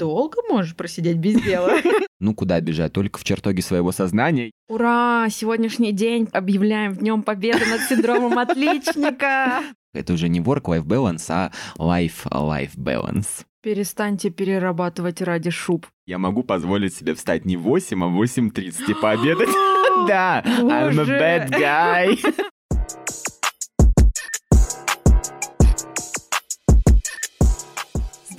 долго 0.00 0.38
можешь 0.48 0.74
просидеть 0.74 1.18
без 1.18 1.40
дела. 1.42 1.72
Ну, 2.22 2.34
куда 2.34 2.60
бежать? 2.60 2.92
Только 2.92 3.18
в 3.18 3.24
чертоге 3.24 3.62
своего 3.62 3.92
сознания. 3.92 4.50
Ура! 4.68 5.28
Сегодняшний 5.30 5.92
день 5.92 6.28
объявляем 6.32 6.94
Днем 6.94 7.22
Победы 7.22 7.64
над 7.64 7.80
синдромом 7.88 8.38
отличника. 8.38 9.62
Это 9.94 10.12
уже 10.12 10.28
не 10.28 10.40
work-life 10.40 10.84
balance, 10.84 11.24
а 11.30 11.50
life-life 11.78 12.76
balance. 12.76 13.46
Перестаньте 13.62 14.28
перерабатывать 14.28 15.22
ради 15.22 15.48
шуб. 15.48 15.86
Я 16.06 16.18
могу 16.18 16.42
позволить 16.42 16.94
себе 16.94 17.14
встать 17.14 17.46
не 17.46 17.56
в 17.56 17.62
8, 17.62 18.04
а 18.04 18.08
в 18.08 18.22
8.30 18.22 18.90
и 18.90 18.94
пообедать. 19.00 19.48
Да, 20.06 20.42
I'm 20.44 20.98
a 21.00 21.04
bad 21.04 21.50
guy. 21.50 22.18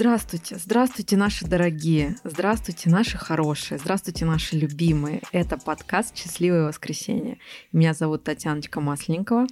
Здравствуйте, 0.01 0.55
здравствуйте, 0.55 1.15
наши 1.15 1.45
дорогие, 1.45 2.15
здравствуйте, 2.23 2.89
наши 2.89 3.19
хорошие, 3.19 3.77
здравствуйте, 3.77 4.25
наши 4.25 4.57
любимые. 4.57 5.21
Это 5.31 5.59
подкаст 5.59 6.17
«Счастливое 6.17 6.65
воскресенье». 6.65 7.37
Меня 7.71 7.93
зовут 7.93 8.23
Татьяночка 8.23 8.81
Масленникова. 8.81 9.45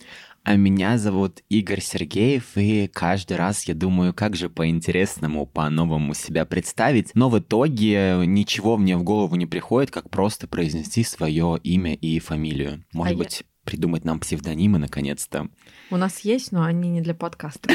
А 0.43 0.55
меня 0.55 0.97
зовут 0.97 1.43
Игорь 1.49 1.81
Сергеев, 1.81 2.57
и 2.57 2.87
каждый 2.87 3.37
раз 3.37 3.65
я 3.65 3.75
думаю, 3.75 4.11
как 4.15 4.35
же 4.35 4.49
по-интересному, 4.49 5.45
по-новому 5.45 6.15
себя 6.15 6.45
представить. 6.45 7.11
Но 7.13 7.29
в 7.29 7.37
итоге 7.37 8.23
ничего 8.25 8.75
мне 8.75 8.97
в 8.97 9.03
голову 9.03 9.35
не 9.35 9.45
приходит, 9.45 9.91
как 9.91 10.09
просто 10.09 10.47
произнести 10.47 11.03
свое 11.03 11.59
имя 11.61 11.93
и 11.93 12.17
фамилию. 12.17 12.83
Может 12.91 13.13
А 13.13 13.17
быть, 13.17 13.43
придумать 13.69 14.03
нам 14.03 14.19
псевдонимы 14.19 14.79
наконец-то. 14.79 15.47
У 15.91 15.97
нас 15.97 16.21
есть, 16.21 16.51
но 16.51 16.63
они 16.63 16.89
не 16.89 17.01
для 17.01 17.13
подкаста. 17.13 17.69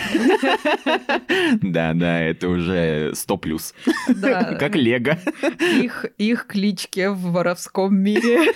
Да, 1.63 1.95
да, 1.95 2.21
это 2.21 2.49
уже 2.49 3.13
100 3.15 3.37
плюс. 3.39 3.75
Как 4.21 4.75
Лего. 4.75 5.19
Их, 5.61 6.07
их 6.19 6.47
клички 6.47 7.07
в 7.07 7.33
воровском 7.33 7.97
мире. 7.97 8.53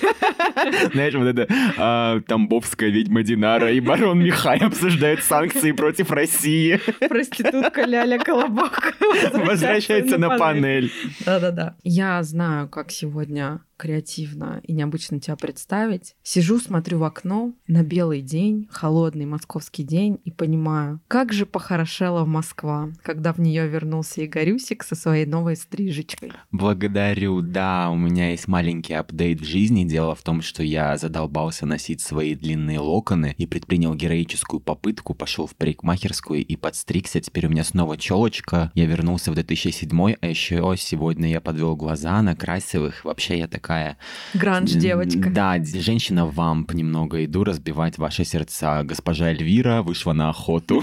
Знаешь, 0.93 1.15
вот 1.15 1.27
это 1.27 1.47
а, 1.77 2.21
Тамбовская 2.21 2.91
ведьма 2.91 3.23
Динара 3.23 3.73
и 3.73 3.81
барон 3.81 4.23
Михай 4.23 4.59
обсуждают 4.59 5.23
санкции 5.23 5.73
против 5.73 6.11
России. 6.11 6.81
Проститутка 7.09 7.85
Ляля 7.85 8.19
Колобок. 8.19 8.95
Возвращается 9.33 10.19
на 10.19 10.39
панель. 10.39 10.93
Да-да-да. 11.25 11.77
Я 11.85 12.23
знаю, 12.23 12.69
как 12.69 12.91
сегодня 12.91 13.61
креативно 13.79 14.61
и 14.65 14.73
необычно 14.73 15.21
тебя 15.21 15.37
представить. 15.37 16.15
Сижу, 16.23 16.59
смотрю 16.59 16.99
в 16.99 17.05
окно 17.05 17.55
на 17.67 17.83
белый 17.83 18.21
день, 18.21 18.69
холодный 18.71 19.25
московский 19.25 19.85
день, 19.85 20.19
и 20.25 20.31
понимаю, 20.31 21.01
как 21.09 21.33
же 21.33 21.47
похорошела 21.47 22.25
Москва, 22.25 22.91
когда 23.03 23.33
в 23.33 23.39
нее 23.39 23.69
вернулся 23.69 24.25
Игорюсик 24.25 24.83
со 24.83 24.95
своей 24.95 25.25
новой 25.25 25.57
стрижечкой. 25.57 26.33
Благодарю. 26.51 27.41
Да, 27.41 27.89
у 27.91 27.97
меня 27.97 28.31
есть 28.31 28.49
маленький 28.49 28.95
апдейт 28.95 29.41
в 29.41 29.45
жизни. 29.45 29.85
Дело 29.85 30.15
в 30.15 30.23
том, 30.23 30.43
что 30.43 30.63
я 30.63 30.97
задолбался 30.97 31.65
носить 31.65 32.01
свои 32.01 32.35
длинные 32.35 32.81
локоны 32.81 33.35
и 33.39 33.47
предпринял 33.47 33.95
героическую 33.95 34.61
попытку, 34.61 35.15
пошел 35.15 35.47
в 35.47 35.55
парикмахерскую 35.55 36.45
и 36.45 36.57
подстригся. 36.57 37.21
Теперь 37.21 37.47
у 37.47 37.51
меня 37.51 37.65
снова 37.65 37.97
челочка. 37.97 38.73
Я 38.75 38.87
вернулся 38.87 39.31
в 39.31 39.35
2007, 39.35 40.15
а 40.21 40.27
еще 40.27 40.75
сегодня 40.77 41.29
я 41.31 41.41
подвел 41.41 41.77
глаза, 41.77 42.21
накрасил 42.23 42.87
их. 42.87 43.05
Вообще 43.05 43.39
я 43.39 43.47
такая... 43.69 43.99
Гранж 44.35 44.73
девочка. 44.73 45.31
Да, 45.31 45.63
женщина-вамп 45.63 46.73
немного. 46.73 47.25
Иду 47.25 47.45
разбивать 47.45 47.99
ваши 47.99 48.25
сердца. 48.25 48.83
Госпожа 48.83 49.31
Эльвира 49.31 49.83
вышла 49.83 50.13
на 50.13 50.31
охоту. 50.31 50.83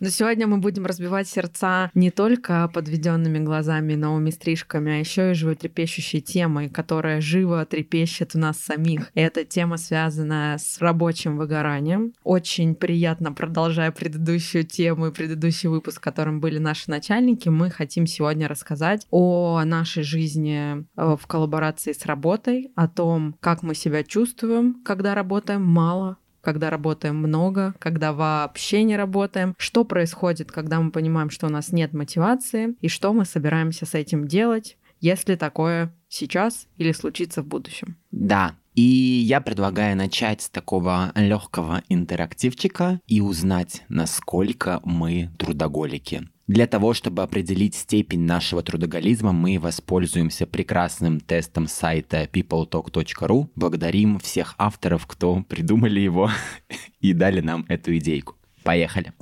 Но 0.00 0.08
сегодня 0.08 0.46
мы 0.46 0.58
будем 0.58 0.86
разбивать 0.86 1.28
сердца 1.28 1.90
не 1.94 2.10
только 2.10 2.68
подведенными 2.72 3.38
глазами, 3.38 3.94
новыми 3.94 4.30
стрижками, 4.30 4.92
а 4.92 4.96
еще 4.96 5.30
и 5.30 5.34
животрепещущей 5.34 6.20
темой, 6.20 6.68
которая 6.68 7.20
живо 7.20 7.64
трепещет 7.64 8.34
в 8.34 8.38
нас 8.38 8.58
самих. 8.58 9.10
И 9.14 9.20
эта 9.20 9.44
тема 9.44 9.76
связана 9.76 10.56
с 10.58 10.80
рабочим 10.80 11.36
выгоранием. 11.36 12.12
Очень 12.24 12.74
приятно, 12.74 13.32
продолжая 13.32 13.90
предыдущую 13.90 14.64
тему 14.64 15.08
и 15.08 15.12
предыдущий 15.12 15.68
выпуск, 15.68 15.98
в 15.98 16.04
котором 16.04 16.40
были 16.40 16.58
наши 16.58 16.90
начальники, 16.90 17.48
мы 17.48 17.70
хотим 17.70 18.06
сегодня 18.06 18.48
рассказать 18.48 19.06
о 19.10 19.62
нашей 19.64 20.02
жизни 20.02 20.86
э, 20.96 20.99
в 21.00 21.26
коллаборации 21.26 21.92
с 21.92 22.06
работой, 22.06 22.72
о 22.74 22.88
том, 22.88 23.36
как 23.40 23.62
мы 23.62 23.74
себя 23.74 24.04
чувствуем, 24.04 24.82
когда 24.84 25.14
работаем 25.14 25.62
мало, 25.64 26.18
когда 26.40 26.70
работаем 26.70 27.16
много, 27.16 27.74
когда 27.78 28.12
вообще 28.12 28.82
не 28.82 28.96
работаем, 28.96 29.54
что 29.58 29.84
происходит, 29.84 30.50
когда 30.52 30.80
мы 30.80 30.90
понимаем, 30.90 31.30
что 31.30 31.46
у 31.46 31.50
нас 31.50 31.72
нет 31.72 31.92
мотивации, 31.92 32.74
и 32.80 32.88
что 32.88 33.12
мы 33.12 33.24
собираемся 33.24 33.86
с 33.86 33.94
этим 33.94 34.26
делать, 34.26 34.76
если 35.00 35.36
такое 35.36 35.94
сейчас 36.08 36.66
или 36.76 36.92
случится 36.92 37.42
в 37.42 37.46
будущем. 37.46 37.96
Да, 38.10 38.54
и 38.74 38.82
я 38.82 39.40
предлагаю 39.40 39.96
начать 39.96 40.42
с 40.42 40.50
такого 40.50 41.12
легкого 41.14 41.82
интерактивчика 41.88 43.00
и 43.06 43.20
узнать, 43.20 43.82
насколько 43.88 44.80
мы 44.84 45.30
трудоголики. 45.38 46.28
Для 46.50 46.66
того, 46.66 46.94
чтобы 46.94 47.22
определить 47.22 47.76
степень 47.76 48.22
нашего 48.22 48.60
трудоголизма, 48.64 49.30
мы 49.30 49.60
воспользуемся 49.60 50.48
прекрасным 50.48 51.20
тестом 51.20 51.68
сайта 51.68 52.24
peopletalk.ru. 52.24 53.48
Благодарим 53.54 54.18
всех 54.18 54.56
авторов, 54.58 55.06
кто 55.06 55.44
придумали 55.44 56.00
его 56.00 56.28
и 57.00 57.12
дали 57.12 57.40
нам 57.40 57.64
эту 57.68 57.96
идейку. 57.96 58.34
Поехали. 58.64 59.12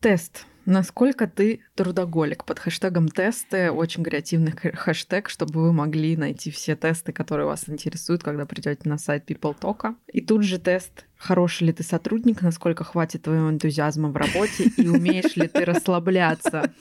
Тест. 0.00 0.46
Насколько 0.66 1.26
ты 1.26 1.60
трудоголик? 1.74 2.44
Под 2.44 2.58
хэштегом 2.58 3.08
тесты 3.08 3.70
очень 3.70 4.02
креативный 4.02 4.52
хэ- 4.52 4.76
хэштег, 4.76 5.28
чтобы 5.28 5.62
вы 5.62 5.72
могли 5.72 6.16
найти 6.16 6.50
все 6.50 6.76
тесты, 6.76 7.12
которые 7.12 7.46
вас 7.46 7.68
интересуют, 7.68 8.22
когда 8.22 8.44
придете 8.46 8.88
на 8.88 8.98
сайт 8.98 9.30
People 9.30 9.56
Talk. 9.58 9.94
И 10.12 10.20
тут 10.20 10.42
же 10.42 10.58
тест 10.58 11.06
Хороший 11.18 11.68
ли 11.68 11.72
ты 11.72 11.82
сотрудник, 11.82 12.42
насколько 12.42 12.84
хватит 12.84 13.22
твоего 13.22 13.48
энтузиазма 13.48 14.10
в 14.10 14.16
работе 14.16 14.70
и 14.76 14.86
умеешь 14.86 15.34
ли 15.36 15.48
ты 15.48 15.64
расслабляться? 15.64 16.72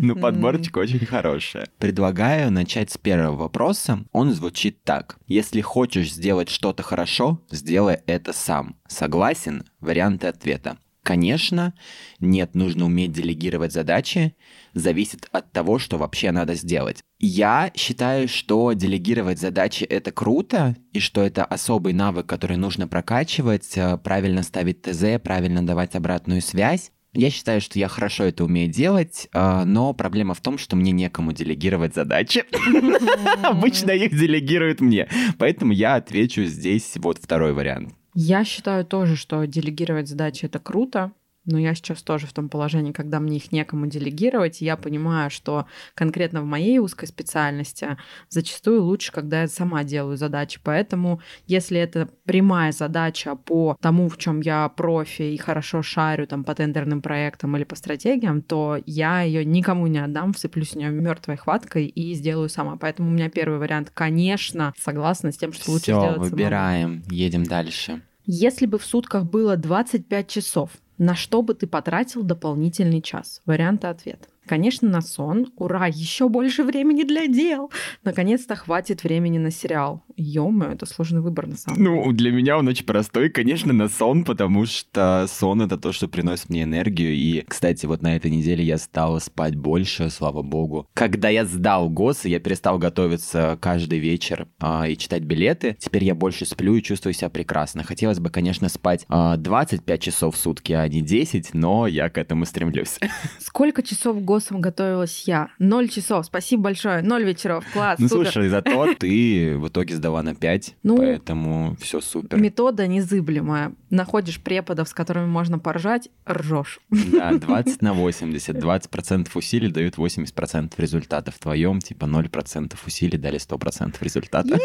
Ну, 0.00 0.14
подборочка 0.16 0.78
очень 0.78 1.04
хорошая. 1.04 1.68
Предлагаю 1.78 2.50
начать 2.52 2.90
с 2.90 2.98
первого 2.98 3.36
вопроса. 3.36 4.04
Он 4.12 4.32
звучит 4.32 4.82
так. 4.84 5.18
Если 5.26 5.60
хочешь 5.60 6.12
сделать 6.12 6.48
что-то 6.48 6.82
хорошо, 6.82 7.42
сделай 7.50 8.00
это 8.06 8.32
сам. 8.32 8.76
Согласен? 8.86 9.64
Варианты 9.80 10.28
ответа. 10.28 10.78
Конечно, 11.02 11.72
нет, 12.20 12.54
нужно 12.54 12.84
уметь 12.84 13.12
делегировать 13.12 13.72
задачи, 13.72 14.34
зависит 14.74 15.28
от 15.32 15.50
того, 15.50 15.78
что 15.78 15.96
вообще 15.96 16.30
надо 16.30 16.54
сделать. 16.54 17.02
Я 17.18 17.72
считаю, 17.74 18.28
что 18.28 18.74
делегировать 18.74 19.38
задачи 19.40 19.84
это 19.84 20.12
круто, 20.12 20.76
и 20.92 21.00
что 21.00 21.22
это 21.22 21.44
особый 21.44 21.94
навык, 21.94 22.26
который 22.26 22.58
нужно 22.58 22.86
прокачивать, 22.86 23.76
э, 23.76 23.96
правильно 23.96 24.42
ставить 24.42 24.82
ТЗ, 24.82 25.20
правильно 25.22 25.64
давать 25.64 25.94
обратную 25.94 26.42
связь. 26.42 26.92
Я 27.12 27.30
считаю, 27.30 27.60
что 27.60 27.78
я 27.78 27.88
хорошо 27.88 28.24
это 28.24 28.44
умею 28.44 28.70
делать, 28.70 29.28
э, 29.32 29.64
но 29.64 29.94
проблема 29.94 30.34
в 30.34 30.40
том, 30.40 30.58
что 30.58 30.76
мне 30.76 30.92
некому 30.92 31.32
делегировать 31.32 31.94
задачи. 31.94 32.44
Обычно 33.42 33.90
их 33.90 34.16
делегируют 34.16 34.80
мне. 34.80 35.08
Поэтому 35.38 35.72
я 35.72 35.96
отвечу 35.96 36.44
здесь 36.44 36.92
вот 36.96 37.18
второй 37.18 37.52
вариант. 37.52 37.94
Я 38.14 38.44
считаю 38.44 38.84
тоже, 38.84 39.16
что 39.16 39.44
делегировать 39.44 40.08
задачи 40.08 40.46
это 40.46 40.58
круто, 40.58 41.12
но 41.50 41.58
я 41.58 41.74
сейчас 41.74 42.02
тоже 42.02 42.26
в 42.26 42.32
том 42.32 42.48
положении, 42.48 42.92
когда 42.92 43.20
мне 43.20 43.36
их 43.36 43.52
некому 43.52 43.86
делегировать, 43.86 44.62
и 44.62 44.64
я 44.64 44.76
понимаю, 44.76 45.30
что 45.30 45.66
конкретно 45.94 46.42
в 46.42 46.46
моей 46.46 46.78
узкой 46.78 47.06
специальности 47.06 47.96
зачастую 48.28 48.82
лучше, 48.82 49.12
когда 49.12 49.42
я 49.42 49.48
сама 49.48 49.84
делаю 49.84 50.16
задачи. 50.16 50.60
Поэтому, 50.62 51.20
если 51.46 51.78
это 51.78 52.08
прямая 52.24 52.72
задача 52.72 53.34
по 53.34 53.76
тому, 53.80 54.08
в 54.08 54.16
чем 54.18 54.40
я 54.40 54.68
профи 54.68 55.22
и 55.22 55.36
хорошо 55.36 55.82
шарю 55.82 56.26
там 56.26 56.44
по 56.44 56.54
тендерным 56.54 57.02
проектам 57.02 57.56
или 57.56 57.64
по 57.64 57.76
стратегиям, 57.76 58.42
то 58.42 58.78
я 58.86 59.22
ее 59.22 59.44
никому 59.44 59.86
не 59.86 59.98
отдам, 59.98 60.32
вцеплюсь 60.32 60.72
в 60.72 60.76
нее 60.76 60.90
мертвой 60.90 61.36
хваткой 61.36 61.86
и 61.86 62.14
сделаю 62.14 62.48
сама. 62.48 62.76
Поэтому 62.76 63.08
у 63.08 63.12
меня 63.12 63.28
первый 63.28 63.58
вариант, 63.58 63.90
конечно, 63.92 64.72
согласна 64.78 65.32
с 65.32 65.36
тем, 65.36 65.52
что 65.52 65.70
лучше 65.72 65.82
Все, 65.84 65.92
сделать 65.98 66.14
самому. 66.16 66.30
выбираем, 66.30 67.02
едем 67.10 67.44
дальше. 67.44 68.02
Если 68.26 68.66
бы 68.66 68.78
в 68.78 68.84
сутках 68.84 69.24
было 69.24 69.56
25 69.56 70.28
часов, 70.28 70.70
на 71.00 71.14
что 71.14 71.40
бы 71.40 71.54
ты 71.54 71.66
потратил 71.66 72.22
дополнительный 72.22 73.00
час? 73.00 73.40
Варианты 73.46 73.86
ответа. 73.86 74.28
Конечно, 74.50 74.88
на 74.88 75.00
сон. 75.00 75.46
Ура, 75.54 75.86
еще 75.86 76.28
больше 76.28 76.64
времени 76.64 77.04
для 77.04 77.28
дел. 77.28 77.70
Наконец-то 78.02 78.56
хватит 78.56 79.04
времени 79.04 79.38
на 79.38 79.52
сериал. 79.52 80.02
ё 80.16 80.50
это 80.64 80.86
сложный 80.86 81.20
выбор 81.20 81.46
на 81.46 81.56
самом 81.56 81.76
деле. 81.76 81.88
Ну, 81.88 82.12
для 82.12 82.32
меня 82.32 82.58
он 82.58 82.66
очень 82.66 82.84
простой, 82.84 83.28
конечно, 83.30 83.72
на 83.72 83.88
сон, 83.88 84.24
потому 84.24 84.66
что 84.66 85.26
сон— 85.28 85.62
это 85.62 85.76
то, 85.76 85.92
что 85.92 86.08
приносит 86.08 86.50
мне 86.50 86.64
энергию. 86.64 87.14
И, 87.14 87.44
кстати, 87.46 87.86
вот 87.86 88.02
на 88.02 88.16
этой 88.16 88.28
неделе 88.28 88.64
я 88.64 88.78
стал 88.78 89.20
спать 89.20 89.54
больше, 89.54 90.10
слава 90.10 90.42
богу. 90.42 90.88
Когда 90.94 91.28
я 91.28 91.44
сдал 91.44 91.88
ГОС, 91.88 92.24
я 92.24 92.40
перестал 92.40 92.78
готовиться 92.78 93.56
каждый 93.60 94.00
вечер 94.00 94.48
а, 94.58 94.88
и 94.88 94.96
читать 94.96 95.22
билеты. 95.22 95.76
Теперь 95.78 96.02
я 96.02 96.16
больше 96.16 96.44
сплю 96.44 96.74
и 96.74 96.82
чувствую 96.82 97.12
себя 97.12 97.30
прекрасно. 97.30 97.84
Хотелось 97.84 98.18
бы, 98.18 98.30
конечно, 98.30 98.68
спать 98.68 99.06
а, 99.08 99.36
25 99.36 100.02
часов 100.02 100.34
в 100.34 100.38
сутки, 100.38 100.72
а 100.72 100.88
не 100.88 101.02
10, 101.02 101.54
но 101.54 101.86
я 101.86 102.10
к 102.10 102.18
этому 102.18 102.46
стремлюсь. 102.46 102.98
Сколько 103.38 103.84
часов 103.84 104.20
ГОСом 104.40 104.60
готовилась 104.60 105.24
я? 105.26 105.50
Ноль 105.58 105.88
часов. 105.88 106.26
Спасибо 106.26 106.64
большое. 106.64 107.02
Ноль 107.02 107.24
вечеров. 107.24 107.64
Класс. 107.72 107.98
Ну, 107.98 108.08
супер. 108.08 108.32
слушай, 108.32 108.48
зато 108.48 108.94
ты 108.94 109.56
в 109.58 109.68
итоге 109.68 109.94
сдала 109.94 110.22
на 110.22 110.34
5, 110.34 110.76
ну, 110.82 110.96
поэтому 110.96 111.76
все 111.80 112.00
супер. 112.00 112.38
Метода 112.38 112.86
незыблемая. 112.86 113.74
Находишь 113.90 114.40
преподов, 114.40 114.88
с 114.88 114.94
которыми 114.94 115.26
можно 115.26 115.58
поржать, 115.58 116.08
ржешь. 116.28 116.80
Да, 116.90 117.32
20 117.38 117.82
на 117.82 117.92
80. 117.92 118.56
20% 118.56 119.28
усилий 119.34 119.70
дают 119.70 119.96
80% 119.96 120.72
результата. 120.78 121.30
В 121.30 121.38
твоем 121.38 121.80
типа 121.80 122.04
0% 122.04 122.74
усилий 122.86 123.18
дали 123.18 123.38
100% 123.38 123.96
результата. 124.00 124.58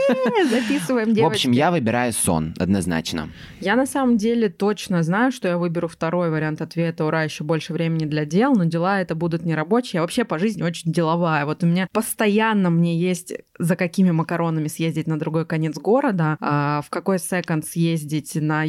записываем, 0.50 1.14
девочки. 1.14 1.22
В 1.24 1.28
общем, 1.28 1.52
я 1.52 1.72
выбираю 1.72 2.14
сон, 2.14 2.54
однозначно. 2.60 3.30
Я 3.62 3.76
на 3.76 3.86
самом 3.86 4.18
деле 4.18 4.50
точно 4.50 5.04
знаю, 5.04 5.32
что 5.32 5.48
я 5.48 5.58
выберу 5.58 5.88
второй 5.88 6.30
вариант 6.30 6.62
ответа. 6.62 7.06
Ура, 7.06 7.24
еще 7.24 7.44
больше 7.44 7.74
времени 7.74 8.06
для 8.06 8.26
дел, 8.26 8.54
но 8.54 8.66
дела 8.66 9.02
это 9.02 9.16
будут 9.16 9.44
не 9.44 9.56
рабочие. 9.56 9.98
Я 9.98 10.02
вообще 10.02 10.24
по 10.24 10.38
жизни 10.40 10.64
очень 10.64 10.92
деловая. 10.92 11.46
Вот 11.46 11.64
у 11.64 11.68
меня 11.68 11.88
постоянно 11.92 12.70
мне 12.70 12.98
есть 12.98 13.34
за 13.58 13.76
какими 13.76 14.12
макаронами 14.12 14.68
съездить 14.68 15.08
на 15.08 15.18
другой 15.18 15.46
конец 15.46 15.78
города, 15.78 16.38
а 16.40 16.82
в 16.82 16.90
какой 16.90 17.20
секонд 17.20 17.66
съездить 17.66 18.36
на 18.36 18.64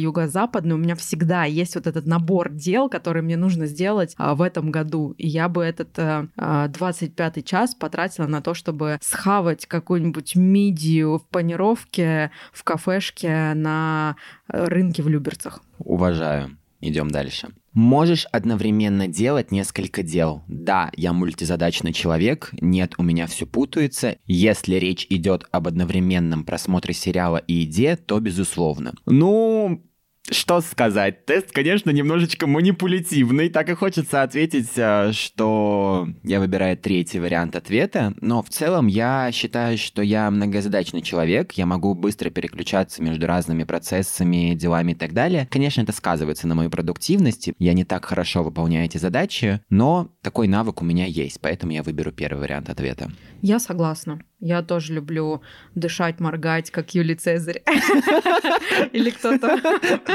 юго-западный. 0.47 0.75
У 0.75 0.77
меня 0.77 0.95
всегда 0.95 1.45
есть 1.45 1.75
вот 1.75 1.87
этот 1.87 2.05
набор 2.05 2.51
дел, 2.51 2.89
которые 2.89 3.23
мне 3.23 3.37
нужно 3.37 3.65
сделать 3.65 4.15
а, 4.17 4.35
в 4.35 4.41
этом 4.41 4.71
году. 4.71 5.13
И 5.17 5.27
я 5.27 5.49
бы 5.49 5.63
этот 5.63 5.97
а, 5.97 6.27
25-й 6.37 7.43
час 7.43 7.75
потратила 7.75 8.27
на 8.27 8.41
то, 8.41 8.53
чтобы 8.53 8.97
схавать 9.01 9.65
какую-нибудь 9.65 10.35
мидию 10.35 11.17
в 11.19 11.27
панировке 11.27 12.31
в 12.51 12.63
кафешке 12.63 13.53
на 13.53 14.15
э, 14.51 14.65
рынке 14.65 15.03
в 15.03 15.09
Люберцах. 15.09 15.61
Уважаю. 15.79 16.57
Идем 16.79 17.09
дальше. 17.09 17.49
Можешь 17.73 18.25
одновременно 18.31 19.07
делать 19.07 19.51
несколько 19.51 20.03
дел. 20.03 20.43
Да, 20.47 20.91
я 20.95 21.13
мультизадачный 21.13 21.93
человек, 21.93 22.49
нет, 22.59 22.93
у 22.97 23.03
меня 23.03 23.27
все 23.27 23.45
путается. 23.45 24.17
Если 24.25 24.75
речь 24.75 25.05
идет 25.09 25.45
об 25.51 25.67
одновременном 25.67 26.43
просмотре 26.43 26.93
сериала 26.93 27.37
и 27.37 27.53
еде, 27.53 27.95
то 27.95 28.19
безусловно. 28.19 28.93
Ну, 29.05 29.83
что 30.29 30.61
сказать? 30.61 31.25
Тест, 31.25 31.51
конечно, 31.51 31.89
немножечко 31.89 32.47
манипулятивный. 32.47 33.49
Так 33.49 33.69
и 33.69 33.73
хочется 33.73 34.23
ответить, 34.23 34.71
э, 34.75 35.11
что 35.13 36.07
я 36.23 36.39
выбираю 36.39 36.77
третий 36.77 37.19
вариант 37.19 37.55
ответа. 37.55 38.13
Но 38.21 38.43
в 38.43 38.49
целом 38.49 38.87
я 38.87 39.31
считаю, 39.31 39.77
что 39.77 40.01
я 40.01 40.29
многозадачный 40.29 41.01
человек. 41.01 41.53
Я 41.53 41.65
могу 41.65 41.93
быстро 41.93 42.29
переключаться 42.29 43.01
между 43.01 43.27
разными 43.27 43.63
процессами, 43.63 44.53
делами 44.53 44.91
и 44.91 44.95
так 44.95 45.13
далее. 45.13 45.47
Конечно, 45.49 45.81
это 45.81 45.91
сказывается 45.91 46.47
на 46.47 46.55
моей 46.55 46.69
продуктивности. 46.69 47.53
Я 47.59 47.73
не 47.73 47.85
так 47.85 48.05
хорошо 48.05 48.43
выполняю 48.43 48.85
эти 48.85 48.97
задачи, 48.97 49.61
но 49.69 50.09
такой 50.21 50.47
навык 50.47 50.81
у 50.81 50.85
меня 50.85 51.05
есть. 51.05 51.39
Поэтому 51.41 51.71
я 51.71 51.83
выберу 51.83 52.11
первый 52.11 52.41
вариант 52.41 52.69
ответа. 52.69 53.11
Я 53.41 53.59
согласна. 53.59 54.19
Я 54.39 54.61
тоже 54.61 54.93
люблю 54.93 55.41
дышать, 55.73 56.19
моргать, 56.19 56.69
как 56.69 56.93
Юлий 56.93 57.15
Цезарь. 57.15 57.63
Или 58.93 59.09
кто-то... 59.09 59.59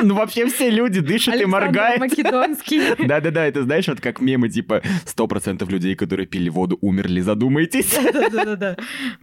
Ну, 0.01 0.15
вообще 0.15 0.47
все 0.47 0.71
люди 0.71 1.01
дышат 1.01 1.41
и 1.41 1.45
моргают. 1.45 1.99
Македонский. 1.99 2.95
Да-да-да, 3.07 3.47
это 3.47 3.65
знаешь, 3.65 3.89
вот 3.89 4.01
как 4.01 4.21
мемы, 4.21 4.49
типа, 4.49 4.81
сто 5.07 5.27
процентов 5.27 5.71
людей, 5.71 5.97
которые 5.97 6.27
пили 6.27 6.49
воду, 6.49 6.79
умерли, 6.81 7.21
задумайтесь. 7.21 7.99
Да-да-да. 8.13 8.77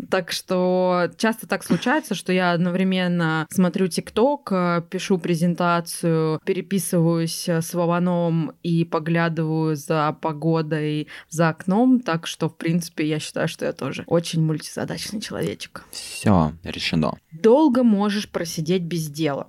Так 0.10 0.34
что 0.34 1.10
часто 1.18 1.48
так 1.48 1.64
случается, 1.64 2.14
что 2.14 2.34
я 2.34 2.52
одновременно 2.52 3.48
смотрю 3.50 3.88
ТикТок, 3.88 4.52
пишу 4.90 5.18
презентацию, 5.18 6.42
переписываюсь 6.46 7.48
с 7.48 7.74
Вованом 7.74 8.52
и 8.64 8.84
поглядываю 8.84 9.78
за 9.78 10.18
погодой 10.22 11.08
за 11.30 11.50
окном, 11.50 12.02
так 12.02 12.28
что, 12.28 12.50
в 12.50 12.58
принципе, 12.58 13.08
я 13.08 13.20
считаю, 13.20 13.48
что 13.48 13.66
я 13.66 13.72
тоже 13.72 14.04
очень 14.06 14.44
мультизадачный 14.44 14.89
задачный 14.90 15.22
человечек. 15.22 15.86
Все, 15.92 16.54
решено. 16.64 17.14
Долго 17.32 17.84
можешь 17.84 18.28
просидеть 18.28 18.82
без 18.82 19.08
дела? 19.08 19.48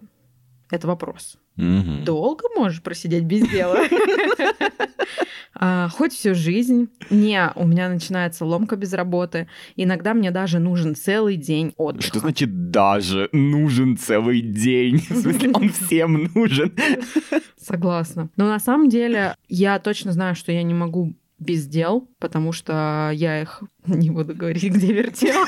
Это 0.71 0.87
вопрос. 0.87 1.39
Угу. 1.57 2.05
Долго 2.05 2.45
можешь 2.55 2.83
просидеть 2.83 3.25
без 3.25 3.49
дела? 3.49 3.79
А, 5.63 5.89
хоть 5.91 6.15
всю 6.15 6.35
жизнь. 6.35 6.89
Не, 7.11 7.53
у 7.55 7.67
меня 7.67 7.91
начинается 7.91 8.47
ломка 8.47 8.77
без 8.77 8.95
работы. 8.95 9.47
Иногда 9.77 10.15
мне 10.15 10.31
даже 10.31 10.59
нужен 10.59 10.95
целый 10.95 11.37
день 11.37 11.75
отдыха. 11.77 12.07
Что 12.07 12.21
значит 12.21 12.71
даже 12.71 13.29
нужен 13.33 13.99
целый 13.99 14.41
день? 14.41 14.99
В 14.99 15.21
смысле, 15.21 15.51
он 15.53 15.69
всем 15.73 16.31
нужен. 16.35 16.73
Согласна. 17.61 18.31
Но 18.37 18.47
на 18.47 18.59
самом 18.59 18.89
деле 18.89 19.35
я 19.49 19.79
точно 19.81 20.13
знаю, 20.13 20.35
что 20.35 20.51
я 20.51 20.63
не 20.63 20.73
могу 20.73 21.15
без 21.41 21.67
дел, 21.67 22.09
потому 22.19 22.53
что 22.53 23.11
я 23.13 23.43
их 23.43 23.63
не 23.87 24.11
буду 24.11 24.35
говорить, 24.35 24.73
где 24.73 24.93
вертела. 24.93 25.45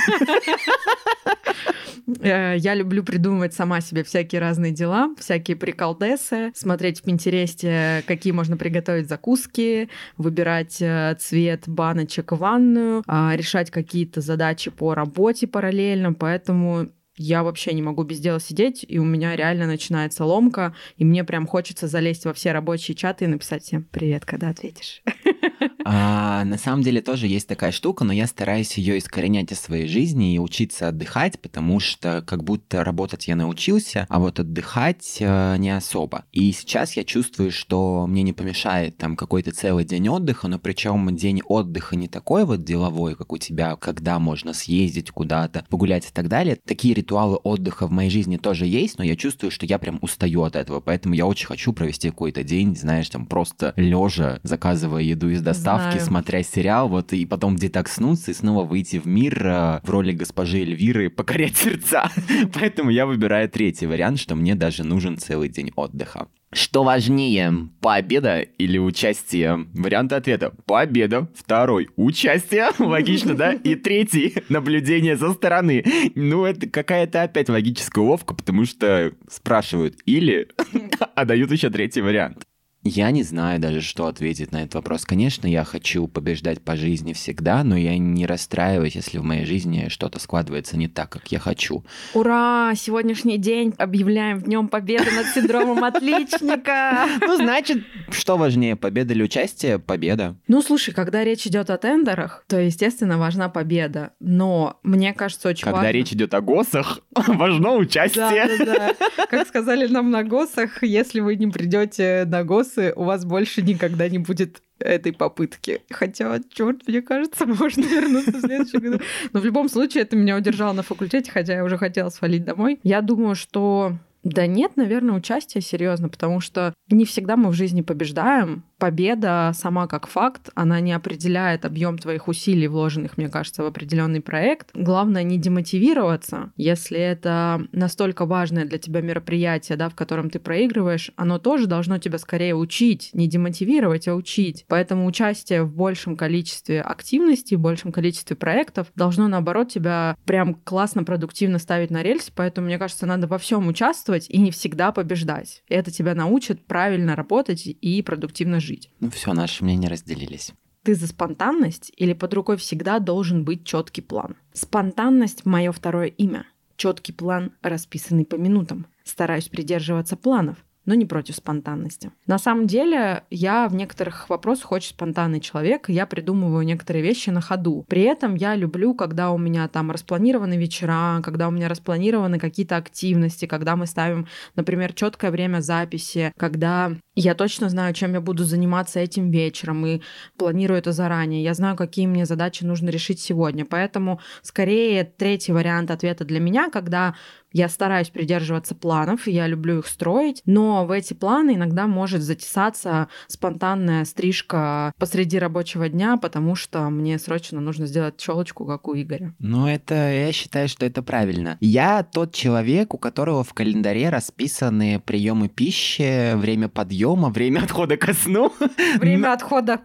Э, 2.21 2.57
я 2.59 2.75
люблю 2.75 3.05
придумывать 3.05 3.55
сама 3.55 3.81
себе 3.81 4.03
всякие 4.03 4.41
разные 4.41 4.73
дела, 4.73 5.15
всякие 5.19 5.57
приколдесы, 5.57 6.51
смотреть 6.55 7.01
в 7.01 7.05
Пинтересте, 7.05 8.03
какие 8.07 8.33
можно 8.33 8.57
приготовить 8.57 9.09
закуски, 9.09 9.89
выбирать 10.17 10.79
э, 10.81 11.17
цвет 11.21 11.65
баночек 11.69 12.33
в 12.33 12.39
ванную, 12.39 13.05
а, 13.07 13.35
решать 13.37 13.71
какие-то 13.71 14.21
задачи 14.21 14.71
по 14.71 14.95
работе 14.95 15.47
параллельно, 15.47 16.13
поэтому 16.13 16.89
я 17.17 17.43
вообще 17.43 17.75
не 17.75 17.83
могу 17.83 18.05
без 18.05 18.21
дела 18.21 18.41
сидеть, 18.41 18.85
и 18.89 18.99
у 18.99 19.05
меня 19.05 19.37
реально 19.37 19.67
начинается 19.67 20.25
ломка, 20.25 20.75
и 20.97 21.05
мне 21.05 21.25
прям 21.25 21.47
хочется 21.47 21.87
залезть 21.87 22.25
во 22.25 22.33
все 22.33 22.53
рабочие 22.53 22.95
чаты 22.95 23.27
и 23.27 23.29
написать 23.29 23.63
всем 23.63 23.85
«Привет, 23.85 24.25
когда 24.25 24.49
ответишь?» 24.49 25.03
а, 25.85 26.45
На 26.45 26.59
самом 26.59 26.83
деле 26.83 27.01
тоже 27.01 27.27
есть 27.27 27.49
такая 27.49 27.73
штука, 27.73 28.05
но 28.05 28.13
я 28.13 28.27
стараюсь 28.27 28.77
ее 28.79 28.99
искоренять 28.99 29.53
из 29.53 29.61
своей 29.61 29.87
жизни 29.87 30.35
и 30.35 30.39
учиться 30.39 30.89
отдыхать, 30.89 31.41
потому 31.41 31.81
что 31.81 32.23
как 32.27 32.45
будто 32.45 32.85
работать 32.85 33.29
я 33.29 33.37
научился, 33.37 34.07
а 34.09 34.19
вот 34.19 34.41
отдыхать 34.41 35.17
э, 35.21 35.57
не 35.59 35.71
особо. 35.71 36.25
И 36.33 36.53
сейчас 36.53 36.97
я 36.97 37.05
чувствую, 37.05 37.51
что 37.51 38.07
мне 38.07 38.23
не 38.23 38.33
помешает 38.33 38.97
там 38.97 39.17
какой-то 39.17 39.53
целый 39.53 39.85
день 39.85 40.09
отдыха, 40.09 40.49
но 40.49 40.59
причем 40.59 41.15
день 41.17 41.43
отдыха 41.45 41.97
не 41.97 42.09
такой 42.09 42.45
вот 42.45 42.65
деловой, 42.65 43.15
как 43.15 43.33
у 43.33 43.39
тебя, 43.39 43.77
когда 43.77 44.19
можно 44.19 44.53
съездить 44.53 45.11
куда-то, 45.11 45.65
погулять 45.69 46.07
и 46.07 46.13
так 46.13 46.29
далее. 46.29 46.57
Такие 46.65 46.95
ритуалы 46.95 47.37
отдыха 47.37 47.87
в 47.87 47.91
моей 47.91 48.11
жизни 48.11 48.37
тоже 48.37 48.67
есть, 48.67 48.99
но 48.99 49.05
я 49.05 49.17
чувствую, 49.17 49.51
что 49.51 49.67
я 49.67 49.79
прям 49.79 49.99
устаю 50.03 50.43
от 50.43 50.57
этого, 50.57 50.81
поэтому 50.81 51.15
я 51.15 51.27
очень 51.27 51.47
хочу 51.47 51.73
провести 51.73 52.11
какой-то 52.11 52.43
день, 52.43 52.77
знаешь, 52.77 53.09
там 53.09 53.27
просто 53.27 53.73
лежа, 53.77 54.41
заказывая 54.43 55.03
еду 55.03 55.31
из 55.31 55.43
доставки, 55.43 55.72
Знаю. 55.79 56.01
смотря 56.01 56.43
сериал, 56.43 56.89
вот 56.89 57.13
и 57.13 57.27
потом 57.27 57.57
детокснуться 57.57 58.31
и 58.31 58.35
снова 58.35 58.65
выйти 58.65 58.99
в 58.99 59.07
мир 59.07 59.47
э, 59.47 59.81
в 59.83 59.91
роли 59.91 60.13
госпожи 60.13 60.59
Эльвиры, 60.59 61.11
покорять 61.11 61.57
сердца. 61.57 62.11
Поэтому 62.55 62.91
я 62.91 63.07
выбираю 63.07 63.49
третий 63.49 63.87
вариант, 63.87 64.19
что 64.19 64.35
мне 64.35 64.55
даже 64.55 64.85
нужен 64.85 65.19
целый 65.19 65.49
день 65.49 65.73
отдыха. 65.77 66.29
Что 66.55 66.85
важнее, 66.85 67.71
победа 67.81 68.41
или 68.41 68.77
участие? 68.77 69.69
Варианты 69.73 70.17
ответа. 70.17 70.53
Победа. 70.67 71.29
Второй. 71.35 71.89
Участие. 71.97 72.69
Логично, 72.79 73.35
да? 73.35 73.53
И 73.53 73.75
третий. 73.75 74.35
Наблюдение 74.51 75.17
со 75.17 75.33
стороны. 75.33 75.83
Ну, 76.15 76.45
это 76.45 76.69
какая-то 76.69 77.23
опять 77.23 77.49
логическая 77.49 78.05
уловка, 78.05 78.35
потому 78.35 78.67
что 78.67 79.13
спрашивают 79.31 79.97
или, 80.05 80.49
а 81.15 81.25
дают 81.25 81.51
еще 81.53 81.71
третий 81.71 82.03
вариант. 82.03 82.47
Я 82.85 83.13
не 83.13 83.23
знаю 83.23 83.61
даже, 83.61 83.81
что 83.81 84.07
ответить 84.07 84.51
на 84.51 84.63
этот 84.63 84.75
вопрос. 84.75 85.05
Конечно, 85.05 85.47
я 85.47 85.63
хочу 85.63 86.09
побеждать 86.09 86.61
по 86.61 86.75
жизни 86.75 87.13
всегда, 87.13 87.63
но 87.63 87.77
я 87.77 87.97
не 87.97 88.27
расстраиваюсь, 88.27 88.97
если 88.97 89.19
в 89.19 89.23
моей 89.23 89.45
жизни 89.45 89.87
что-то 89.89 90.19
складывается 90.19 90.77
не 90.77 90.89
так, 90.89 91.11
как 91.11 91.31
я 91.31 91.39
хочу. 91.39 91.85
Ура! 92.13 92.73
Сегодняшний 92.75 93.39
день 93.39 93.73
объявляем 93.79 94.41
Днем 94.41 94.67
Победы 94.67 95.13
над 95.13 95.27
синдромом 95.29 95.85
отличника. 95.85 97.07
Ну, 97.25 97.37
значит, 97.37 97.85
что 98.11 98.37
важнее, 98.37 98.75
победа 98.75 99.15
или 99.15 99.23
участие? 99.23 99.79
Победа. 99.79 100.37
Ну, 100.49 100.61
слушай, 100.61 100.93
когда 100.93 101.25
речь 101.25 101.47
идет 101.47 101.71
о 101.71 101.79
тендерах, 101.79 102.45
то, 102.49 102.61
естественно, 102.61 103.17
важна 103.17 103.49
победа. 103.49 104.11
Но 104.19 104.81
мне 104.83 105.15
кажется, 105.15 105.49
очень 105.49 105.65
когда 105.65 105.77
важно... 105.77 105.89
Когда 105.89 105.99
речь 105.99 106.13
идет 106.13 106.35
о 106.35 106.41
ГОСах, 106.41 107.01
важно 107.15 107.75
участие. 107.75 108.49
Да, 108.59 108.65
да, 108.65 108.95
да. 108.97 109.27
Как 109.27 109.47
сказали 109.47 109.87
нам 109.87 110.11
на 110.11 110.25
ГОСах, 110.25 110.83
если 110.83 111.21
вы 111.21 111.37
не 111.37 111.47
придете 111.47 112.25
на 112.27 112.45
ГОС, 112.45 112.72
у 112.79 113.05
вас 113.05 113.25
больше 113.25 113.63
никогда 113.63 114.09
не 114.09 114.19
будет 114.19 114.63
этой 114.79 115.13
попытки. 115.13 115.81
Хотя, 115.91 116.41
черт, 116.51 116.87
мне 116.87 117.03
кажется, 117.03 117.47
можно 117.47 117.83
вернуться 117.83 118.33
в 118.33 118.41
следующем 118.41 118.81
году. 118.81 119.01
Но 119.33 119.41
в 119.41 119.45
любом 119.45 119.69
случае 119.69 120.03
это 120.03 120.17
меня 120.17 120.37
удержало 120.37 120.73
на 120.73 120.83
факультете, 120.83 121.31
хотя 121.31 121.55
я 121.55 121.65
уже 121.65 121.79
хотела 121.79 122.09
свалить 122.09 122.45
домой. 122.45 122.81
Я 122.83 123.01
думаю, 123.01 123.35
что 123.35 123.97
да 124.25 124.47
нет, 124.47 124.77
наверное, 124.77 125.17
участие 125.17 125.63
серьезно, 125.63 126.09
потому 126.09 126.41
что 126.41 126.75
не 126.89 127.05
всегда 127.05 127.37
мы 127.37 127.51
в 127.51 127.55
жизни 127.55 127.83
побеждаем, 127.83 128.63
победа 128.83 129.53
сама 129.55 129.87
как 129.87 130.09
факт, 130.09 130.51
она 130.57 130.81
не 130.81 130.93
определяет 130.93 131.65
объем 131.65 131.99
твоих 131.99 132.27
усилий, 132.27 132.67
вложенных, 132.67 133.17
мне 133.17 133.29
кажется, 133.29 133.63
в 133.63 133.67
определенный 133.67 134.21
проект. 134.21 134.71
Главное 134.75 135.23
не 135.23 135.39
демотивироваться, 135.39 136.51
если 136.57 136.99
это 136.99 137.65
настолько 137.71 138.27
важное 138.27 138.65
для 138.65 138.79
тебя 138.79 139.01
мероприятие, 139.01 139.79
да, 139.79 139.89
в 139.89 139.95
котором 139.95 140.31
ты 140.31 140.41
проигрываешь, 140.41 141.13
оно 141.15 141.39
тоже 141.39 141.69
должно 141.69 141.99
тебя 141.99 142.19
скорее 142.19 142.57
учить, 142.57 143.11
не 143.13 143.29
демотивировать, 143.29 144.09
а 144.09 144.17
учить. 144.17 144.65
Поэтому 144.67 145.07
участие 145.07 145.63
в 145.63 145.73
большем 145.73 146.17
количестве 146.17 146.83
активностей, 146.83 147.57
в 147.57 147.61
большем 147.61 147.93
количестве 147.93 148.35
проектов 148.35 148.89
должно, 148.97 149.29
наоборот, 149.29 149.69
тебя 149.69 150.17
прям 150.25 150.57
классно, 150.57 151.05
продуктивно 151.05 151.61
ставить 151.61 151.91
на 151.91 152.03
рельсы, 152.03 152.33
поэтому, 152.35 152.67
мне 152.67 152.79
кажется, 152.79 153.07
надо 153.07 153.29
во 153.29 153.39
всем 153.39 153.69
участвовать 153.69 154.29
и 154.29 154.39
не 154.39 154.51
всегда 154.51 154.91
побеждать. 154.91 155.63
Это 155.69 155.93
тебя 155.93 156.17
научит 156.17 156.67
правильно 156.67 157.15
работать 157.15 157.65
и 157.65 158.03
продуктивно 158.03 158.59
жить 158.59 158.72
жить. 158.73 158.91
Ну 159.01 159.11
все, 159.11 159.33
наши 159.33 159.65
мнения 159.65 159.89
разделились. 159.89 160.53
Ты 160.83 160.95
за 160.95 161.07
спонтанность 161.07 161.93
или 161.97 162.13
под 162.13 162.35
рукой 162.35 162.57
всегда 162.57 162.99
должен 162.99 163.45
быть 163.45 163.65
четкий 163.65 164.01
план? 164.01 164.37
Спонтанность— 164.53 165.45
мое 165.45 165.71
второе 165.73 166.07
имя. 166.07 166.47
Четкий 166.77 167.13
план, 167.13 167.53
расписанный 167.63 168.25
по 168.25 168.37
минутам. 168.37 168.87
Стараюсь 169.05 169.49
придерживаться 169.49 170.17
планов 170.17 170.65
но 170.85 170.95
не 170.95 171.07
против 171.07 171.37
спонтанности. 171.37 172.11
На 172.27 172.39
самом 172.39 172.67
деле, 172.67 173.25
я 173.31 173.69
в 173.69 173.75
некоторых 173.75 174.29
вопросах 174.29 174.73
очень 174.73 174.91
спонтанный 174.91 175.41
человек, 175.41 175.89
я 175.89 176.07
придумываю 176.07 176.65
некоторые 176.65 177.03
вещи 177.03 177.31
на 177.31 177.41
ходу. 177.41 177.85
При 177.89 178.03
этом 178.03 178.35
я 178.35 178.57
люблю, 178.57 178.95
когда 178.95 179.31
у 179.31 179.39
меня 179.39 179.69
там 179.69 179.91
распланированы 179.91 180.55
вечера, 180.55 181.21
когда 181.23 181.49
у 181.49 181.51
меня 181.51 181.69
распланированы 181.69 182.39
какие-то 182.39 182.77
активности, 182.77 183.47
когда 183.47 183.77
мы 183.77 183.87
ставим, 183.87 184.27
например, 184.57 184.93
четкое 184.93 185.31
время 185.31 185.61
записи, 185.61 186.33
когда 186.37 186.93
я 187.15 187.35
точно 187.35 187.69
знаю, 187.69 187.95
чем 187.95 188.15
я 188.15 188.21
буду 188.21 188.45
заниматься 188.45 188.99
этим 188.99 189.31
вечером 189.31 189.85
и 189.87 190.01
планирую 190.37 190.79
это 190.79 190.93
заранее. 190.93 191.43
Я 191.43 191.55
знаю, 191.55 191.77
какие 191.77 192.07
мне 192.07 192.25
задачи 192.25 192.65
нужно 192.65 192.89
решить 192.89 193.21
сегодня. 193.21 193.65
Поэтому 193.65 194.21
скорее 194.43 195.05
третий 195.05 195.53
вариант 195.53 195.91
ответа 195.91 196.25
для 196.25 196.41
меня, 196.41 196.71
когда 196.71 197.15
я 197.53 197.69
стараюсь 197.69 198.09
придерживаться 198.09 198.75
планов, 198.75 199.27
я 199.27 199.47
люблю 199.47 199.81
их 199.81 199.87
строить, 199.87 200.43
но 200.47 200.72
в 200.85 200.91
эти 200.91 201.15
планы 201.15 201.55
иногда 201.55 201.87
может 201.87 202.23
затесаться 202.23 203.09
спонтанная 203.27 204.05
стрижка 204.05 204.93
посреди 204.99 205.39
рабочего 205.39 205.89
дня, 205.89 206.17
потому 206.17 206.55
что 206.55 206.89
мне 206.91 207.19
срочно 207.19 207.61
нужно 207.61 207.87
сделать 207.87 208.17
челочку, 208.17 208.65
как 208.65 208.89
у 208.89 208.95
Игоря. 208.95 209.35
Ну, 209.39 209.67
это, 209.67 209.95
я 209.95 210.33
считаю, 210.33 210.69
что 210.69 210.87
это 210.87 211.03
правильно. 211.03 211.59
Я 211.61 212.03
тот 212.03 212.35
человек, 212.35 212.95
у 212.95 212.99
которого 212.99 213.45
в 213.45 213.55
календаре 213.55 214.09
расписаны 214.09 215.01
приемы 215.01 215.49
пищи, 215.49 216.35
время 216.35 216.69
подъема, 216.69 217.31
время 217.31 217.61
отхода 217.61 217.97
ко 217.97 218.15
сну. 218.15 218.53
Время 218.99 219.33
отхода 219.33 219.81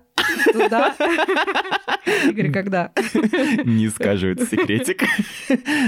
туда. 0.51 0.95
Игорь, 2.25 2.51
когда? 2.51 2.91
Не 3.65 3.89
скажу, 3.89 4.27
это 4.27 4.45
секретик. 4.45 5.03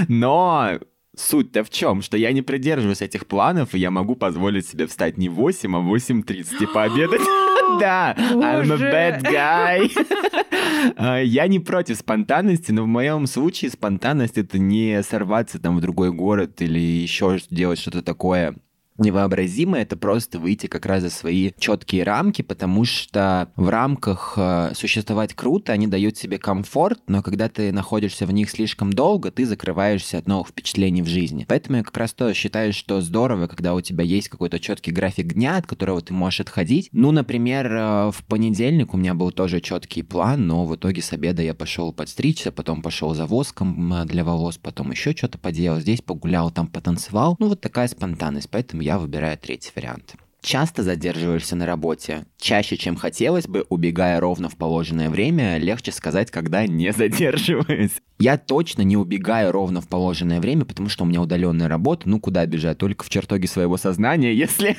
Но 0.08 0.78
Суть-то 1.20 1.64
в 1.64 1.70
чем? 1.70 2.02
Что 2.02 2.16
я 2.16 2.32
не 2.32 2.42
придерживаюсь 2.42 3.02
этих 3.02 3.26
планов, 3.26 3.74
и 3.74 3.78
я 3.78 3.90
могу 3.90 4.16
позволить 4.16 4.66
себе 4.66 4.86
встать 4.86 5.18
не 5.18 5.28
в 5.28 5.34
8, 5.34 5.76
а 5.76 5.80
в 5.80 5.94
8.30 5.94 6.62
и 6.62 6.66
пообедать. 6.66 7.20
Да, 7.78 8.16
I'm 8.16 8.72
a 8.72 8.76
bad 8.76 9.22
guy. 9.22 9.90
А, 10.96 11.20
я 11.20 11.46
не 11.46 11.60
против 11.60 11.98
спонтанности, 11.98 12.72
но 12.72 12.82
в 12.82 12.86
моем 12.86 13.26
случае 13.26 13.70
спонтанность 13.70 14.38
это 14.38 14.58
не 14.58 15.02
сорваться 15.02 15.60
там 15.60 15.76
в 15.76 15.80
другой 15.80 16.10
город 16.10 16.62
или 16.62 16.80
еще 16.80 17.38
делать 17.50 17.78
что-то 17.78 18.02
такое 18.02 18.56
невообразимо, 19.00 19.78
это 19.78 19.96
просто 19.96 20.38
выйти 20.38 20.66
как 20.66 20.86
раз 20.86 21.02
за 21.02 21.10
свои 21.10 21.52
четкие 21.58 22.04
рамки, 22.04 22.42
потому 22.42 22.84
что 22.84 23.50
в 23.56 23.68
рамках 23.68 24.34
э, 24.36 24.72
существовать 24.74 25.34
круто, 25.34 25.72
они 25.72 25.86
дают 25.86 26.16
себе 26.16 26.38
комфорт, 26.38 27.00
но 27.06 27.22
когда 27.22 27.48
ты 27.48 27.72
находишься 27.72 28.26
в 28.26 28.32
них 28.32 28.50
слишком 28.50 28.92
долго, 28.92 29.30
ты 29.30 29.46
закрываешься 29.46 30.18
от 30.18 30.28
новых 30.28 30.48
впечатлений 30.48 31.02
в 31.02 31.06
жизни. 31.06 31.46
Поэтому 31.48 31.78
я 31.78 31.84
как 31.84 31.96
раз 31.96 32.12
то 32.12 32.32
считаю, 32.34 32.72
что 32.72 33.00
здорово, 33.00 33.46
когда 33.46 33.74
у 33.74 33.80
тебя 33.80 34.04
есть 34.04 34.28
какой-то 34.28 34.58
четкий 34.58 34.92
график 34.92 35.32
дня, 35.32 35.56
от 35.56 35.66
которого 35.66 36.00
ты 36.00 36.12
можешь 36.12 36.40
отходить. 36.40 36.88
Ну, 36.92 37.10
например, 37.10 37.72
э, 37.72 38.10
в 38.10 38.24
понедельник 38.26 38.94
у 38.94 38.96
меня 38.96 39.14
был 39.14 39.32
тоже 39.32 39.60
четкий 39.60 40.02
план, 40.02 40.46
но 40.46 40.66
в 40.66 40.76
итоге 40.76 41.02
с 41.02 41.12
обеда 41.12 41.42
я 41.42 41.54
пошел 41.54 41.92
подстричься, 41.92 42.52
потом 42.52 42.82
пошел 42.82 43.14
за 43.14 43.26
воском 43.26 43.92
э, 43.92 44.04
для 44.04 44.24
волос, 44.24 44.58
потом 44.58 44.90
еще 44.90 45.12
что-то 45.16 45.38
поделал, 45.38 45.80
здесь 45.80 46.02
погулял, 46.02 46.50
там 46.50 46.66
потанцевал. 46.66 47.36
Ну, 47.38 47.48
вот 47.48 47.60
такая 47.60 47.88
спонтанность, 47.88 48.50
поэтому 48.50 48.82
я 48.82 48.89
я 48.90 48.98
выбираю 48.98 49.38
третий 49.38 49.70
вариант. 49.76 50.16
Часто 50.42 50.82
задерживаешься 50.82 51.54
на 51.54 51.66
работе? 51.66 52.24
Чаще, 52.38 52.76
чем 52.76 52.96
хотелось 52.96 53.46
бы, 53.46 53.66
убегая 53.68 54.20
ровно 54.20 54.48
в 54.48 54.56
положенное 54.56 55.10
время, 55.10 55.58
легче 55.58 55.92
сказать, 55.92 56.30
когда 56.30 56.66
не 56.66 56.92
задерживаюсь. 56.96 57.92
Я 58.18 58.36
точно 58.36 58.82
не 58.82 58.98
убегаю 58.98 59.50
ровно 59.50 59.80
в 59.80 59.88
положенное 59.88 60.40
время, 60.40 60.66
потому 60.66 60.90
что 60.90 61.04
у 61.04 61.06
меня 61.06 61.22
удаленная 61.22 61.68
работа. 61.68 62.08
Ну, 62.08 62.20
куда 62.20 62.44
бежать? 62.44 62.76
Только 62.76 63.04
в 63.04 63.08
чертоге 63.08 63.48
своего 63.48 63.76
сознания, 63.78 64.34
если... 64.34 64.76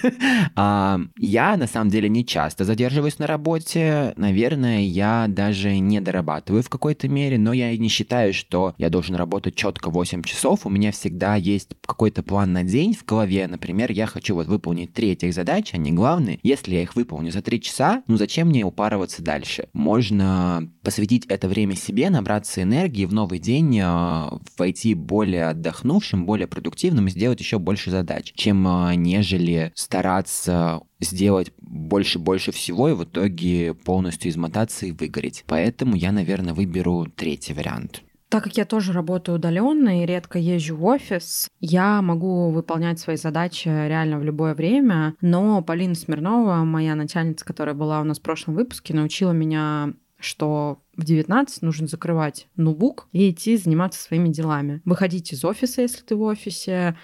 а, 0.55 0.99
я, 1.17 1.57
на 1.57 1.67
самом 1.67 1.89
деле, 1.89 2.07
не 2.07 2.25
часто 2.25 2.65
задерживаюсь 2.65 3.17
на 3.17 3.27
работе. 3.27 4.13
Наверное, 4.15 4.81
я 4.81 5.25
даже 5.27 5.77
не 5.79 6.01
дорабатываю 6.01 6.61
в 6.61 6.69
какой-то 6.69 7.07
мере, 7.07 7.39
но 7.39 7.53
я 7.53 7.75
не 7.75 7.87
считаю, 7.87 8.33
что 8.33 8.75
я 8.77 8.89
должен 8.89 9.15
работать 9.15 9.55
четко 9.55 9.89
8 9.89 10.21
часов. 10.23 10.65
У 10.65 10.69
меня 10.69 10.91
всегда 10.91 11.35
есть 11.35 11.69
какой-то 11.85 12.21
план 12.21 12.53
на 12.53 12.63
день 12.63 12.93
в 12.93 13.05
голове. 13.05 13.47
Например, 13.47 13.91
я 13.91 14.05
хочу 14.05 14.35
вот 14.35 14.47
выполнить 14.47 14.93
три 14.93 15.11
этих 15.11 15.33
задачи, 15.51 15.75
они 15.75 15.91
главные. 15.91 16.39
Если 16.43 16.75
я 16.75 16.81
их 16.81 16.95
выполню 16.95 17.31
за 17.31 17.41
3 17.41 17.61
часа, 17.61 18.03
ну 18.07 18.15
зачем 18.17 18.47
мне 18.47 18.63
упарываться 18.63 19.21
дальше? 19.21 19.67
Можно 19.73 20.71
посвятить 20.81 21.25
это 21.27 21.47
время 21.47 21.75
себе, 21.75 22.09
набраться 22.09 22.63
энергии 22.63 23.05
в 23.05 23.13
новый 23.13 23.39
день 23.39 23.79
а, 23.83 24.39
войти 24.57 24.93
более 24.95 25.47
отдохнувшим, 25.47 26.25
более 26.25 26.47
продуктивным 26.47 27.07
и 27.07 27.11
сделать 27.11 27.39
еще 27.39 27.59
больше 27.59 27.91
задач, 27.91 28.31
чем 28.35 28.65
а, 28.67 28.95
нежели 28.95 29.73
стараться 29.75 30.81
сделать 31.01 31.51
больше-больше 31.59 32.51
всего 32.51 32.89
и 32.89 32.93
в 32.93 33.03
итоге 33.03 33.73
полностью 33.73 34.31
измотаться 34.31 34.85
и 34.85 34.91
выгореть. 34.91 35.43
Поэтому 35.47 35.95
я, 35.95 36.11
наверное, 36.11 36.53
выберу 36.53 37.07
третий 37.13 37.53
вариант. 37.53 38.03
Так 38.31 38.45
как 38.45 38.55
я 38.55 38.63
тоже 38.63 38.93
работаю 38.93 39.35
удаленно 39.35 40.01
и 40.01 40.05
редко 40.05 40.39
езжу 40.39 40.77
в 40.77 40.85
офис, 40.85 41.49
я 41.59 42.01
могу 42.01 42.49
выполнять 42.51 42.97
свои 42.97 43.17
задачи 43.17 43.67
реально 43.67 44.19
в 44.19 44.23
любое 44.23 44.55
время. 44.55 45.15
Но 45.19 45.61
Полина 45.61 45.95
Смирнова, 45.95 46.63
моя 46.63 46.95
начальница, 46.95 47.43
которая 47.43 47.75
была 47.75 47.99
у 47.99 48.05
нас 48.05 48.19
в 48.19 48.21
прошлом 48.21 48.55
выпуске, 48.55 48.93
научила 48.93 49.31
меня 49.31 49.91
что 50.23 50.83
в 50.95 51.03
19 51.03 51.63
нужно 51.63 51.87
закрывать 51.87 52.47
ноутбук 52.55 53.07
и 53.11 53.31
идти 53.31 53.57
заниматься 53.57 54.01
своими 54.01 54.29
делами. 54.29 54.81
Выходить 54.85 55.33
из 55.33 55.43
офиса, 55.43 55.81
если 55.81 56.03
ты 56.03 56.15
в 56.15 56.21
офисе, 56.21 56.95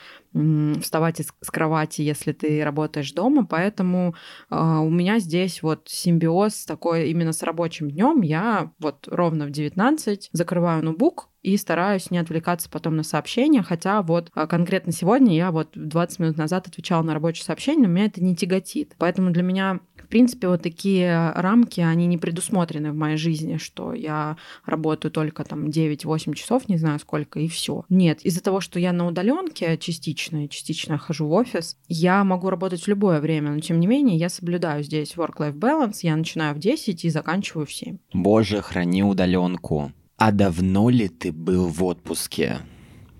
вставать 0.81 1.19
с 1.19 1.51
кровати, 1.51 2.01
если 2.01 2.31
ты 2.31 2.63
работаешь 2.63 3.11
дома. 3.11 3.45
Поэтому 3.45 4.15
э, 4.49 4.55
у 4.55 4.89
меня 4.89 5.19
здесь 5.19 5.61
вот 5.61 5.87
симбиоз 5.87 6.65
такой 6.65 7.09
именно 7.09 7.33
с 7.33 7.43
рабочим 7.43 7.89
днем. 7.89 8.21
Я 8.21 8.71
вот 8.79 9.07
ровно 9.07 9.45
в 9.45 9.51
19 9.51 10.29
закрываю 10.31 10.83
ноутбук, 10.83 11.29
и 11.47 11.55
стараюсь 11.55 12.11
не 12.11 12.17
отвлекаться 12.17 12.69
потом 12.69 12.97
на 12.97 13.03
сообщения, 13.03 13.63
хотя 13.63 14.01
вот 14.01 14.31
а, 14.33 14.47
конкретно 14.47 14.91
сегодня 14.91 15.33
я 15.33 15.51
вот 15.51 15.69
20 15.75 16.19
минут 16.19 16.37
назад 16.37 16.67
отвечала 16.67 17.03
на 17.03 17.13
рабочее 17.13 17.45
сообщение, 17.45 17.87
но 17.87 17.93
меня 17.93 18.07
это 18.07 18.21
не 18.21 18.35
тяготит. 18.35 18.95
Поэтому 18.97 19.31
для 19.31 19.43
меня 19.43 19.79
в 20.07 20.09
принципе, 20.09 20.47
вот 20.47 20.61
такие 20.61 21.33
рамки, 21.35 21.81
они 21.81 22.07
не 22.07 22.17
предусмотрены 22.17 22.93
в 22.93 22.95
моей 22.95 23.17
жизни, 23.17 23.57
что 23.57 23.93
я 23.93 24.37
работаю 24.65 25.11
только 25.11 25.43
там 25.43 25.65
9-8 25.65 26.33
часов, 26.33 26.69
не 26.69 26.77
знаю 26.77 26.97
сколько, 26.99 27.41
и 27.41 27.49
все. 27.49 27.83
Нет, 27.89 28.21
из-за 28.21 28.41
того, 28.41 28.61
что 28.61 28.79
я 28.79 28.93
на 28.93 29.05
удаленке 29.05 29.77
частично, 29.77 30.47
частично 30.47 30.97
хожу 30.97 31.27
в 31.27 31.33
офис, 31.33 31.75
я 31.89 32.23
могу 32.23 32.49
работать 32.49 32.83
в 32.83 32.87
любое 32.87 33.19
время, 33.19 33.51
но 33.51 33.59
тем 33.59 33.81
не 33.81 33.87
менее 33.87 34.15
я 34.17 34.29
соблюдаю 34.29 34.81
здесь 34.81 35.15
work-life 35.15 35.59
balance, 35.59 35.97
я 36.03 36.15
начинаю 36.15 36.55
в 36.55 36.59
10 36.59 37.03
и 37.03 37.09
заканчиваю 37.09 37.65
в 37.65 37.73
7. 37.73 37.97
Боже, 38.13 38.61
храни 38.61 39.03
удаленку. 39.03 39.91
А 40.15 40.31
давно 40.31 40.89
ли 40.89 41.09
ты 41.09 41.33
был 41.33 41.67
в 41.67 41.83
отпуске? 41.83 42.59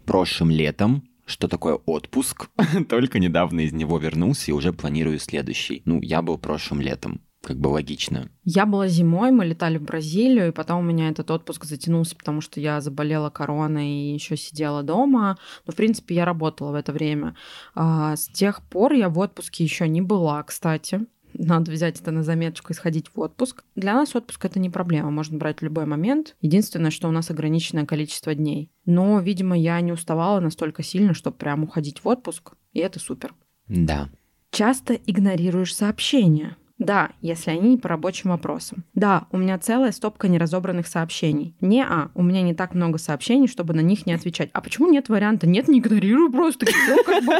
Прошлым 0.06 0.51
летом 0.51 1.03
что 1.28 1.48
такое 1.48 1.76
отпуск. 1.76 2.50
Только 2.90 3.20
недавно 3.20 3.60
из 3.60 3.74
него 3.74 4.00
вернулся 4.00 4.50
и 4.50 4.54
уже 4.54 4.74
планирую 4.74 5.20
следующий. 5.20 5.84
Ну, 5.86 6.02
я 6.02 6.22
был 6.22 6.38
прошлым 6.38 6.82
летом 6.82 7.22
как 7.48 7.60
бы 7.60 7.70
логично. 7.70 8.30
Я 8.44 8.66
была 8.66 8.90
зимой, 8.90 9.32
мы 9.32 9.46
летали 9.46 9.78
в 9.78 9.84
Бразилию, 9.84 10.50
и 10.50 10.52
потом 10.52 10.80
у 10.80 10.84
меня 10.84 11.08
этот 11.08 11.32
отпуск 11.32 11.64
затянулся, 11.64 12.14
потому 12.14 12.42
что 12.42 12.60
я 12.60 12.82
заболела 12.82 13.30
короной 13.30 13.88
и 13.88 14.14
еще 14.14 14.36
сидела 14.36 14.84
дома. 14.84 15.38
Но, 15.66 15.72
в 15.72 15.76
принципе, 15.78 16.16
я 16.16 16.26
работала 16.26 16.72
в 16.72 16.76
это 16.76 16.92
время. 16.92 17.38
А, 17.74 18.18
с 18.18 18.28
тех 18.28 18.62
пор 18.64 18.94
я 18.94 19.08
в 19.08 19.18
отпуске 19.18 19.64
еще 19.64 19.88
не 19.88 20.02
была, 20.02 20.44
кстати. 20.44 21.06
Надо 21.38 21.72
взять 21.72 22.00
это 22.00 22.12
на 22.12 22.24
заметочку 22.24 22.74
и 22.74 22.75
сходить 22.75 23.08
в 23.13 23.20
отпуск. 23.20 23.63
Для 23.75 23.94
нас 23.94 24.15
отпуск 24.15 24.44
это 24.46 24.60
не 24.60 24.70
проблема, 24.70 25.12
можно 25.12 25.38
брать 25.38 25.60
в 25.60 25.63
любой 25.63 25.86
момент. 25.86 26.36
Единственное, 26.41 26.91
что 26.91 27.08
у 27.08 27.12
нас 27.12 27.29
ограниченное 27.29 27.86
количество 27.86 28.34
дней. 28.34 28.72
Но, 28.86 29.20
видимо, 29.20 29.58
я 29.58 29.79
не 29.82 29.91
уставала 29.91 30.39
настолько 30.39 30.84
сильно, 30.84 31.13
чтобы 31.13 31.38
прям 31.38 31.63
уходить 31.63 32.03
в 32.03 32.08
отпуск, 32.08 32.53
и 32.74 32.79
это 32.79 33.00
супер. 33.00 33.34
Да. 33.67 34.10
Часто 34.51 34.94
игнорируешь 34.94 35.75
сообщения. 35.75 36.58
Да, 36.80 37.12
если 37.22 37.52
они 37.52 37.70
не 37.70 37.78
по 37.78 37.90
рабочим 37.90 38.30
вопросам. 38.30 38.84
Да, 38.94 39.28
у 39.32 39.38
меня 39.38 39.58
целая 39.58 39.92
стопка 39.92 40.28
неразобранных 40.28 40.88
сообщений. 40.88 41.56
Не, 41.60 41.84
а, 41.84 42.12
у 42.14 42.22
меня 42.22 42.42
не 42.42 42.54
так 42.54 42.76
много 42.76 42.98
сообщений, 42.98 43.48
чтобы 43.48 43.74
на 43.74 43.80
них 43.80 44.06
не 44.06 44.14
отвечать. 44.14 44.50
А 44.54 44.62
почему 44.62 44.92
нет 44.92 45.10
варианта? 45.10 45.48
Нет, 45.48 45.68
не 45.68 45.80
игнорирую 45.80 46.32
просто. 46.32 46.68
Всё, 46.68 47.04
как 47.04 47.24
бы. 47.24 47.34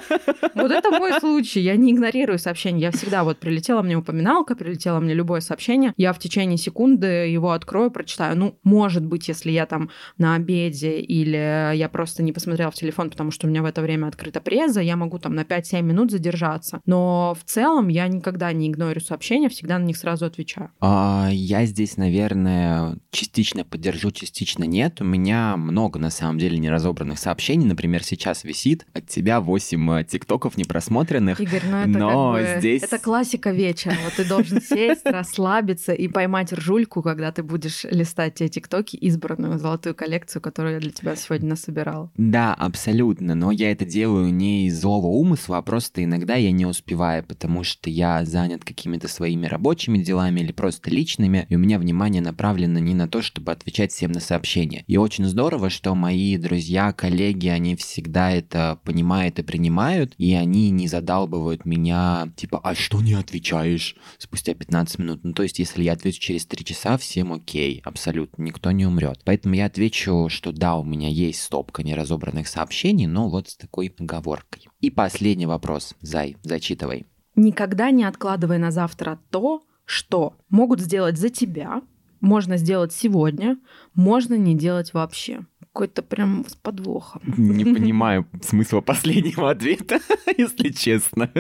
Вот 0.56 0.72
это 0.72 0.90
мой 0.92 1.20
случай. 1.20 1.60
Я 1.60 1.76
не 1.76 1.92
игнорирую 1.92 2.40
сообщения. 2.40 2.80
Я 2.80 2.92
всегда 2.92 3.24
вот 3.24 3.38
прилетела 3.38 3.82
мне 3.82 3.96
упоминалка, 3.96 4.56
прилетело 4.56 5.00
мне 5.00 5.14
любое 5.14 5.42
сообщение. 5.42 5.94
Я 5.98 6.14
в 6.14 6.20
течение 6.20 6.58
секунды 6.58 7.28
его 7.28 7.52
открою, 7.52 7.92
прочитаю. 7.92 8.38
Ну, 8.38 8.58
может 8.64 9.06
быть, 9.06 9.28
если 9.28 9.52
я 9.52 9.66
там 9.66 9.90
на 10.18 10.36
обеде 10.36 11.00
или 11.00 11.76
я 11.76 11.90
просто 11.90 12.24
не 12.24 12.32
посмотрела 12.32 12.72
в 12.72 12.76
телефон, 12.76 13.12
потому 13.12 13.32
что 13.32 13.46
у 13.46 13.50
меня 13.50 13.62
в 13.62 13.66
это 13.66 13.82
время 13.82 14.08
открыта 14.08 14.42
преза, 14.42 14.82
я 14.82 14.96
могу 14.96 15.20
там 15.20 15.36
на 15.36 15.42
5-7 15.42 15.82
минут 15.84 16.12
задержаться. 16.12 16.82
Но 16.86 17.36
в 17.40 17.44
целом 17.44 17.88
я 17.88 18.08
никогда 18.08 18.52
не 18.52 18.68
игнорю 18.70 19.00
сообщения, 19.00 19.27
всегда 19.50 19.78
на 19.80 19.84
них 19.84 19.98
сразу 19.98 20.26
отвечаю. 20.26 20.72
А, 20.80 21.30
я 21.32 21.66
здесь, 21.66 21.98
наверное, 21.98 22.98
частично 23.12 23.64
поддержу, 23.64 24.12
частично 24.12 24.64
нет. 24.64 25.02
У 25.02 25.04
меня 25.04 25.58
много, 25.58 26.00
на 26.00 26.10
самом 26.10 26.40
деле, 26.40 26.58
неразобранных 26.58 27.20
сообщений. 27.20 27.66
Например, 27.66 28.04
сейчас 28.04 28.44
висит 28.44 28.86
от 28.94 29.08
тебя 29.08 29.42
8 29.42 29.92
э, 29.92 30.04
тиктоков 30.04 30.58
непросмотренных. 30.58 31.40
Игорь, 31.40 31.64
ну 31.66 31.78
это 31.78 31.90
но 31.90 32.34
как 32.34 32.42
бы... 32.42 32.60
здесь... 32.60 32.84
Это 32.84 33.00
классика 33.00 33.52
вечера. 33.52 33.96
Вот 34.04 34.14
ты 34.14 34.26
должен 34.26 34.62
сесть, 34.62 35.02
расслабиться 35.06 35.94
и 35.94 36.08
поймать 36.08 36.54
ржульку, 36.54 37.02
когда 37.02 37.32
ты 37.32 37.44
будешь 37.44 37.84
листать 37.86 38.36
те 38.36 38.48
тиктоки, 38.48 38.96
избранную 38.96 39.60
золотую 39.60 39.96
коллекцию, 39.96 40.42
которую 40.42 40.76
я 40.76 40.80
для 40.80 40.92
тебя 40.92 41.16
сегодня 41.16 41.50
насобирала. 41.50 42.12
Да, 42.18 42.54
абсолютно. 42.54 43.36
Но 43.36 43.52
я 43.52 43.72
это 43.72 43.86
делаю 43.86 44.34
не 44.34 44.68
из 44.68 44.80
злого 44.80 45.08
умысла, 45.08 45.58
а 45.58 45.62
просто 45.62 46.04
иногда 46.04 46.36
я 46.36 46.52
не 46.52 46.66
успеваю, 46.66 47.24
потому 47.24 47.64
что 47.64 47.90
я 47.90 48.24
занят 48.26 48.64
какими-то 48.64 49.08
своими 49.18 49.48
рабочими 49.48 49.98
делами 49.98 50.42
или 50.42 50.52
просто 50.52 50.92
личными, 50.92 51.48
и 51.50 51.56
у 51.56 51.60
меня 51.60 51.80
внимание 51.80 52.22
направлено 52.22 52.80
не 52.80 52.94
на 52.94 53.08
то, 53.08 53.22
чтобы 53.22 53.52
отвечать 53.52 53.92
всем 53.92 54.12
на 54.12 54.20
сообщения. 54.20 54.84
И 54.88 54.98
очень 54.98 55.26
здорово, 55.26 55.70
что 55.70 55.96
мои 55.96 56.38
друзья, 56.38 56.94
коллеги, 56.94 57.48
они 57.48 57.76
всегда 57.76 58.32
это 58.32 58.80
понимают 58.84 59.40
и 59.40 59.44
принимают, 59.44 60.14
и 60.18 60.34
они 60.36 60.70
не 60.70 60.88
задалбывают 60.88 61.66
меня, 61.66 62.32
типа, 62.36 62.60
а 62.64 62.76
что 62.76 63.02
не 63.02 63.14
отвечаешь 63.14 63.96
спустя 64.20 64.54
15 64.54 65.00
минут? 65.00 65.24
Ну, 65.24 65.34
то 65.34 65.44
есть, 65.44 65.60
если 65.60 65.84
я 65.84 65.94
отвечу 65.94 66.22
через 66.22 66.46
3 66.46 66.64
часа, 66.64 66.98
всем 66.98 67.34
окей, 67.34 67.82
абсолютно, 67.84 68.44
никто 68.44 68.72
не 68.72 68.86
умрет. 68.86 69.22
Поэтому 69.26 69.56
я 69.56 69.66
отвечу, 69.66 70.28
что 70.30 70.52
да, 70.52 70.76
у 70.76 70.84
меня 70.84 71.10
есть 71.10 71.42
стопка 71.42 71.84
неразобранных 71.84 72.48
сообщений, 72.48 73.08
но 73.08 73.30
вот 73.30 73.50
с 73.50 73.58
такой 73.58 73.94
оговоркой. 73.98 74.68
И 74.80 74.92
последний 74.92 75.48
вопрос, 75.48 75.96
Зай, 76.02 76.38
зачитывай. 76.44 77.08
Никогда 77.38 77.92
не 77.92 78.04
откладывай 78.04 78.58
на 78.58 78.72
завтра 78.72 79.20
то, 79.30 79.62
что 79.86 80.36
могут 80.50 80.82
сделать 80.82 81.18
за 81.18 81.30
тебя, 81.30 81.82
можно 82.20 82.58
сделать 82.58 82.92
сегодня, 82.92 83.58
можно 83.94 84.34
не 84.34 84.56
делать 84.56 84.94
вообще. 84.94 85.46
Какой-то 85.60 86.02
прям 86.02 86.44
с 86.48 86.56
подвохом. 86.56 87.22
Не 87.38 87.64
понимаю 87.76 88.28
смысла 88.42 88.82
последнего 88.82 89.52
ответа, 89.52 90.00
если 90.38 90.70
честно. 90.70 91.32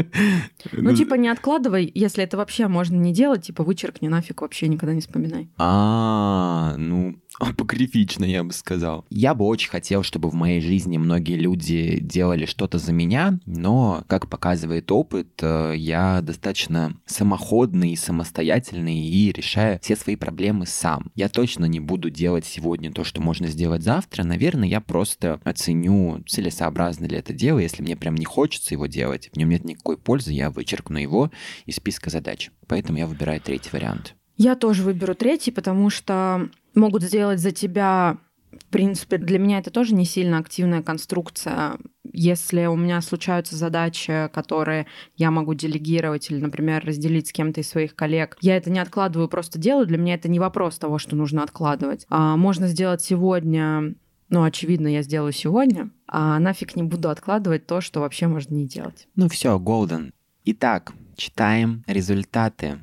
Ну, 0.71 0.95
типа, 0.95 1.15
не 1.15 1.29
откладывай, 1.29 1.91
если 1.93 2.23
это 2.23 2.37
вообще 2.37 2.67
можно 2.67 2.95
не 2.95 3.11
делать, 3.11 3.47
типа, 3.47 3.63
вычеркни 3.63 4.07
нафиг, 4.07 4.41
вообще 4.41 4.67
никогда 4.67 4.93
не 4.93 5.01
вспоминай. 5.01 5.49
А, 5.57 6.75
ну, 6.77 7.15
апокрифично, 7.39 8.25
я 8.25 8.43
бы 8.43 8.53
сказал. 8.53 9.05
Я 9.09 9.33
бы 9.33 9.45
очень 9.45 9.69
хотел, 9.69 10.03
чтобы 10.03 10.29
в 10.29 10.33
моей 10.33 10.61
жизни 10.61 10.97
многие 10.97 11.37
люди 11.37 11.99
делали 11.99 12.45
что-то 12.45 12.77
за 12.79 12.91
меня, 12.91 13.39
но, 13.45 14.03
как 14.07 14.29
показывает 14.29 14.91
опыт, 14.91 15.29
э, 15.41 15.73
я 15.75 16.21
достаточно 16.21 16.97
самоходный, 17.05 17.95
самостоятельный 17.95 18.99
и 18.99 19.31
решаю 19.31 19.79
все 19.81 19.95
свои 19.95 20.15
проблемы 20.15 20.65
сам. 20.65 21.11
Я 21.15 21.29
точно 21.29 21.65
не 21.65 21.79
буду 21.79 22.09
делать 22.09 22.45
сегодня 22.45 22.91
то, 22.91 23.03
что 23.03 23.21
можно 23.21 23.47
сделать 23.47 23.83
завтра. 23.83 24.23
Наверное, 24.23 24.67
я 24.67 24.81
просто 24.81 25.39
оценю, 25.43 26.23
целесообразно 26.27 27.05
ли 27.05 27.17
это 27.17 27.33
дело. 27.33 27.59
Если 27.59 27.81
мне 27.83 27.95
прям 27.95 28.15
не 28.15 28.25
хочется 28.25 28.73
его 28.73 28.87
делать, 28.87 29.29
в 29.33 29.37
нем 29.37 29.49
нет 29.49 29.63
никакой 29.63 29.97
пользы, 29.97 30.33
я 30.33 30.49
вычеркну 30.49 30.97
его 30.97 31.31
из 31.65 31.75
списка 31.75 32.09
задач. 32.09 32.51
Поэтому 32.67 32.97
я 32.97 33.07
выбираю 33.07 33.41
третий 33.41 33.69
вариант. 33.71 34.15
Я 34.37 34.55
тоже 34.55 34.83
выберу 34.83 35.15
третий, 35.15 35.49
потому 35.49 35.89
что 35.89 36.49
могут 36.77 37.03
сделать 37.03 37.39
за 37.39 37.51
тебя 37.51 38.17
в 38.51 38.65
принципе, 38.69 39.17
для 39.17 39.39
меня 39.39 39.59
это 39.59 39.71
тоже 39.71 39.93
не 39.93 40.05
сильно 40.05 40.39
активная 40.39 40.81
конструкция. 40.81 41.77
Если 42.11 42.65
у 42.65 42.75
меня 42.75 43.01
случаются 43.01 43.55
задачи, 43.55 44.29
которые 44.33 44.87
я 45.15 45.31
могу 45.31 45.53
делегировать 45.53 46.31
или, 46.31 46.39
например, 46.39 46.83
разделить 46.85 47.27
с 47.27 47.31
кем-то 47.31 47.61
из 47.61 47.69
своих 47.69 47.95
коллег, 47.95 48.37
я 48.41 48.57
это 48.57 48.71
не 48.71 48.79
откладываю, 48.79 49.27
просто 49.27 49.59
делаю. 49.59 49.85
Для 49.85 49.97
меня 49.97 50.15
это 50.15 50.29
не 50.29 50.39
вопрос 50.39 50.77
того, 50.77 50.97
что 50.97 51.15
нужно 51.15 51.43
откладывать. 51.43 52.05
А 52.09 52.35
можно 52.37 52.67
сделать 52.67 53.01
сегодня 53.01 53.95
ну, 54.29 54.43
очевидно, 54.43 54.87
я 54.87 55.03
сделаю 55.03 55.31
сегодня, 55.31 55.89
а 56.05 56.37
нафиг 56.39 56.75
не 56.75 56.83
буду 56.83 57.09
откладывать 57.09 57.65
то, 57.65 57.79
что 57.79 58.01
вообще 58.01 58.27
можно 58.27 58.55
не 58.55 58.67
делать. 58.67 59.07
Ну 59.15 59.29
все, 59.29 59.57
Голден. 59.57 60.11
Итак, 60.43 60.91
читаем 61.15 61.85
результаты. 61.87 62.79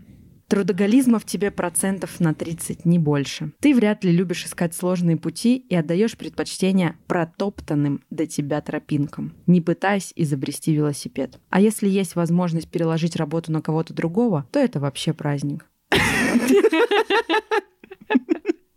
Трудоголизма 0.49 1.19
в 1.19 1.25
тебе 1.25 1.51
процентов 1.51 2.21
на 2.21 2.35
30, 2.35 2.85
не 2.85 2.99
больше. 2.99 3.53
Ты 3.61 3.75
вряд 3.75 4.05
ли 4.05 4.13
любишь 4.13 4.45
искать 4.45 4.75
сложные 4.75 5.17
пути 5.17 5.57
и 5.57 5.75
отдаешь 5.75 6.17
предпочтение 6.17 6.97
протоптанным 7.07 8.03
до 8.11 8.27
тебя 8.27 8.61
тропинкам, 8.61 9.35
не 9.47 9.61
пытаясь 9.61 10.13
изобрести 10.15 10.75
велосипед. 10.75 11.41
А 11.49 11.61
если 11.61 11.89
есть 11.89 12.15
возможность 12.15 12.69
переложить 12.69 13.17
работу 13.17 13.53
на 13.53 13.63
кого-то 13.63 13.95
другого, 13.95 14.47
то 14.53 14.59
это 14.59 14.81
вообще 14.81 15.13
праздник. 15.15 15.67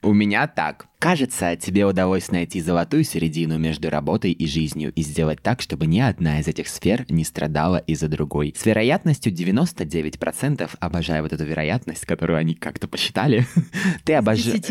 У 0.01 0.13
меня 0.13 0.47
так. 0.47 0.87
Кажется, 0.99 1.55
тебе 1.55 1.85
удалось 1.85 2.31
найти 2.31 2.59
золотую 2.59 3.03
середину 3.03 3.59
между 3.59 3.91
работой 3.91 4.31
и 4.31 4.47
жизнью 4.47 4.91
и 4.95 5.03
сделать 5.03 5.39
так, 5.43 5.61
чтобы 5.61 5.85
ни 5.85 5.99
одна 5.99 6.39
из 6.39 6.47
этих 6.47 6.67
сфер 6.67 7.05
не 7.07 7.23
страдала 7.23 7.77
из-за 7.77 8.07
другой. 8.07 8.55
С 8.57 8.65
вероятностью 8.65 9.31
99%, 9.31 10.71
обожаю 10.79 11.21
вот 11.21 11.33
эту 11.33 11.43
вероятность, 11.45 12.07
которую 12.07 12.39
они 12.39 12.55
как-то 12.55 12.87
посчитали, 12.87 13.45
ты 14.05 14.15
обожаешь... 14.15 14.61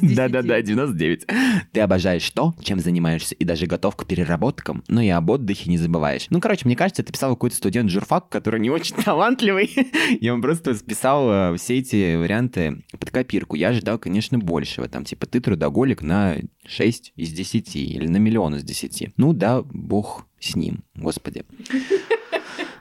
Да-да-да, 0.00 0.62
99. 0.62 1.26
Ты 1.72 1.80
обожаешь 1.80 2.28
то, 2.30 2.54
чем 2.62 2.80
занимаешься, 2.80 3.34
и 3.34 3.44
даже 3.44 3.66
готов 3.66 3.96
к 3.96 4.06
переработкам, 4.06 4.82
но 4.88 5.02
и 5.02 5.08
об 5.10 5.28
отдыхе 5.28 5.68
не 5.68 5.76
забываешь. 5.76 6.26
Ну, 6.30 6.40
короче, 6.40 6.62
мне 6.64 6.74
кажется, 6.74 7.02
ты 7.02 7.12
писал 7.12 7.34
какой-то 7.34 7.56
студент 7.56 7.90
журфак, 7.90 8.30
который 8.30 8.60
не 8.60 8.70
очень 8.70 8.96
талантливый, 9.04 9.66
и 9.66 10.26
он 10.30 10.40
просто 10.40 10.72
списал 10.74 11.30
э, 11.30 11.56
все 11.58 11.80
эти 11.80 12.16
варианты 12.16 12.82
под 12.98 13.10
копирку. 13.10 13.56
Я 13.56 13.68
ожидал, 13.68 13.98
конечно, 13.98 14.38
большего. 14.38 14.88
Там, 14.88 15.04
типа, 15.04 15.26
ты 15.34 15.40
трудоголик 15.40 16.02
на 16.02 16.36
6 16.64 17.12
из 17.16 17.32
10 17.32 17.74
или 17.74 18.06
на 18.06 18.18
миллион 18.18 18.54
из 18.54 18.62
10. 18.62 19.14
Ну 19.16 19.32
да, 19.32 19.62
бог 19.62 20.26
с 20.38 20.54
ним, 20.54 20.84
господи. 20.94 21.44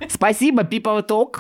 Спасибо, 0.08 0.62
People 0.62 1.04
Talk. 1.08 1.40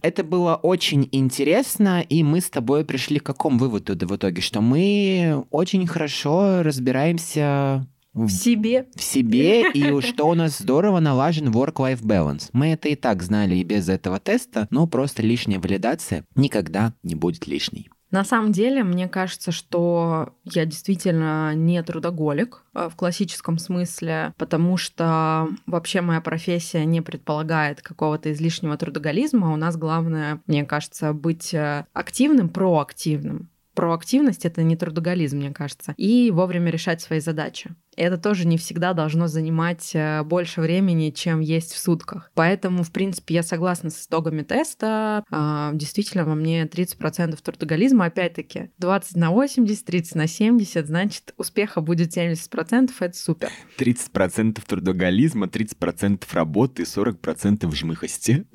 Это 0.00 0.24
было 0.24 0.54
очень 0.54 1.06
интересно, 1.12 2.00
и 2.00 2.22
мы 2.22 2.40
с 2.40 2.48
тобой 2.48 2.86
пришли 2.86 3.18
к 3.18 3.24
какому 3.24 3.58
выводу 3.58 3.94
в 4.06 4.16
итоге, 4.16 4.40
что 4.40 4.62
мы 4.62 5.44
очень 5.50 5.86
хорошо 5.86 6.62
разбираемся 6.62 7.86
в 8.14 8.30
себе. 8.30 8.86
В 8.94 9.02
себе, 9.02 9.70
и 9.70 10.00
что 10.00 10.28
у 10.28 10.34
нас 10.34 10.58
здорово 10.58 10.98
налажен 11.00 11.48
work-life 11.48 12.00
balance. 12.00 12.48
Мы 12.54 12.68
это 12.68 12.88
и 12.88 12.94
так 12.94 13.22
знали 13.22 13.56
и 13.56 13.64
без 13.64 13.90
этого 13.90 14.18
теста, 14.18 14.66
но 14.70 14.86
просто 14.86 15.20
лишняя 15.20 15.58
валидация 15.58 16.24
никогда 16.34 16.94
не 17.02 17.14
будет 17.14 17.46
лишней. 17.46 17.90
На 18.14 18.22
самом 18.22 18.52
деле, 18.52 18.84
мне 18.84 19.08
кажется, 19.08 19.50
что 19.50 20.34
я 20.44 20.66
действительно 20.66 21.52
не 21.52 21.82
трудоголик 21.82 22.62
э, 22.72 22.88
в 22.88 22.94
классическом 22.94 23.58
смысле, 23.58 24.32
потому 24.38 24.76
что 24.76 25.48
вообще 25.66 26.00
моя 26.00 26.20
профессия 26.20 26.84
не 26.84 27.00
предполагает 27.00 27.82
какого-то 27.82 28.30
излишнего 28.30 28.76
трудоголизма. 28.76 29.52
У 29.52 29.56
нас 29.56 29.76
главное, 29.76 30.40
мне 30.46 30.64
кажется, 30.64 31.12
быть 31.12 31.52
э, 31.54 31.86
активным, 31.92 32.50
проактивным. 32.50 33.48
Проактивность— 33.74 34.44
это 34.46 34.62
не 34.62 34.76
трудоголизм, 34.76 35.38
мне 35.38 35.52
кажется, 35.52 35.94
и 35.96 36.30
вовремя 36.30 36.70
решать 36.70 37.00
свои 37.00 37.20
задачи 37.20 37.74
это 37.96 38.18
тоже 38.18 38.46
не 38.46 38.56
всегда 38.56 38.92
должно 38.92 39.28
занимать 39.28 39.90
э, 39.94 40.22
больше 40.22 40.60
времени, 40.60 41.10
чем 41.10 41.40
есть 41.40 41.72
в 41.72 41.78
сутках. 41.78 42.30
Поэтому, 42.34 42.82
в 42.82 42.92
принципе, 42.92 43.34
я 43.34 43.42
согласна 43.42 43.90
с 43.90 44.06
итогами 44.06 44.42
теста. 44.42 45.24
А, 45.30 45.70
действительно, 45.74 46.24
во 46.24 46.34
мне 46.34 46.64
30% 46.64 47.38
трудоголизма. 47.42 48.06
Опять-таки, 48.06 48.70
20 48.78 49.16
на 49.16 49.30
80, 49.30 49.84
30 49.84 50.14
на 50.14 50.26
70, 50.26 50.86
значит, 50.86 51.34
успеха 51.36 51.80
будет 51.80 52.16
70%, 52.16 52.90
это 53.00 53.16
супер. 53.16 53.50
30% 53.78 54.60
трудоголизма, 54.66 55.46
30% 55.46 56.22
работы, 56.32 56.82
40% 56.82 57.74
жмыхости. 57.74 58.46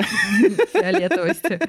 Фиолетовости. 0.74 1.60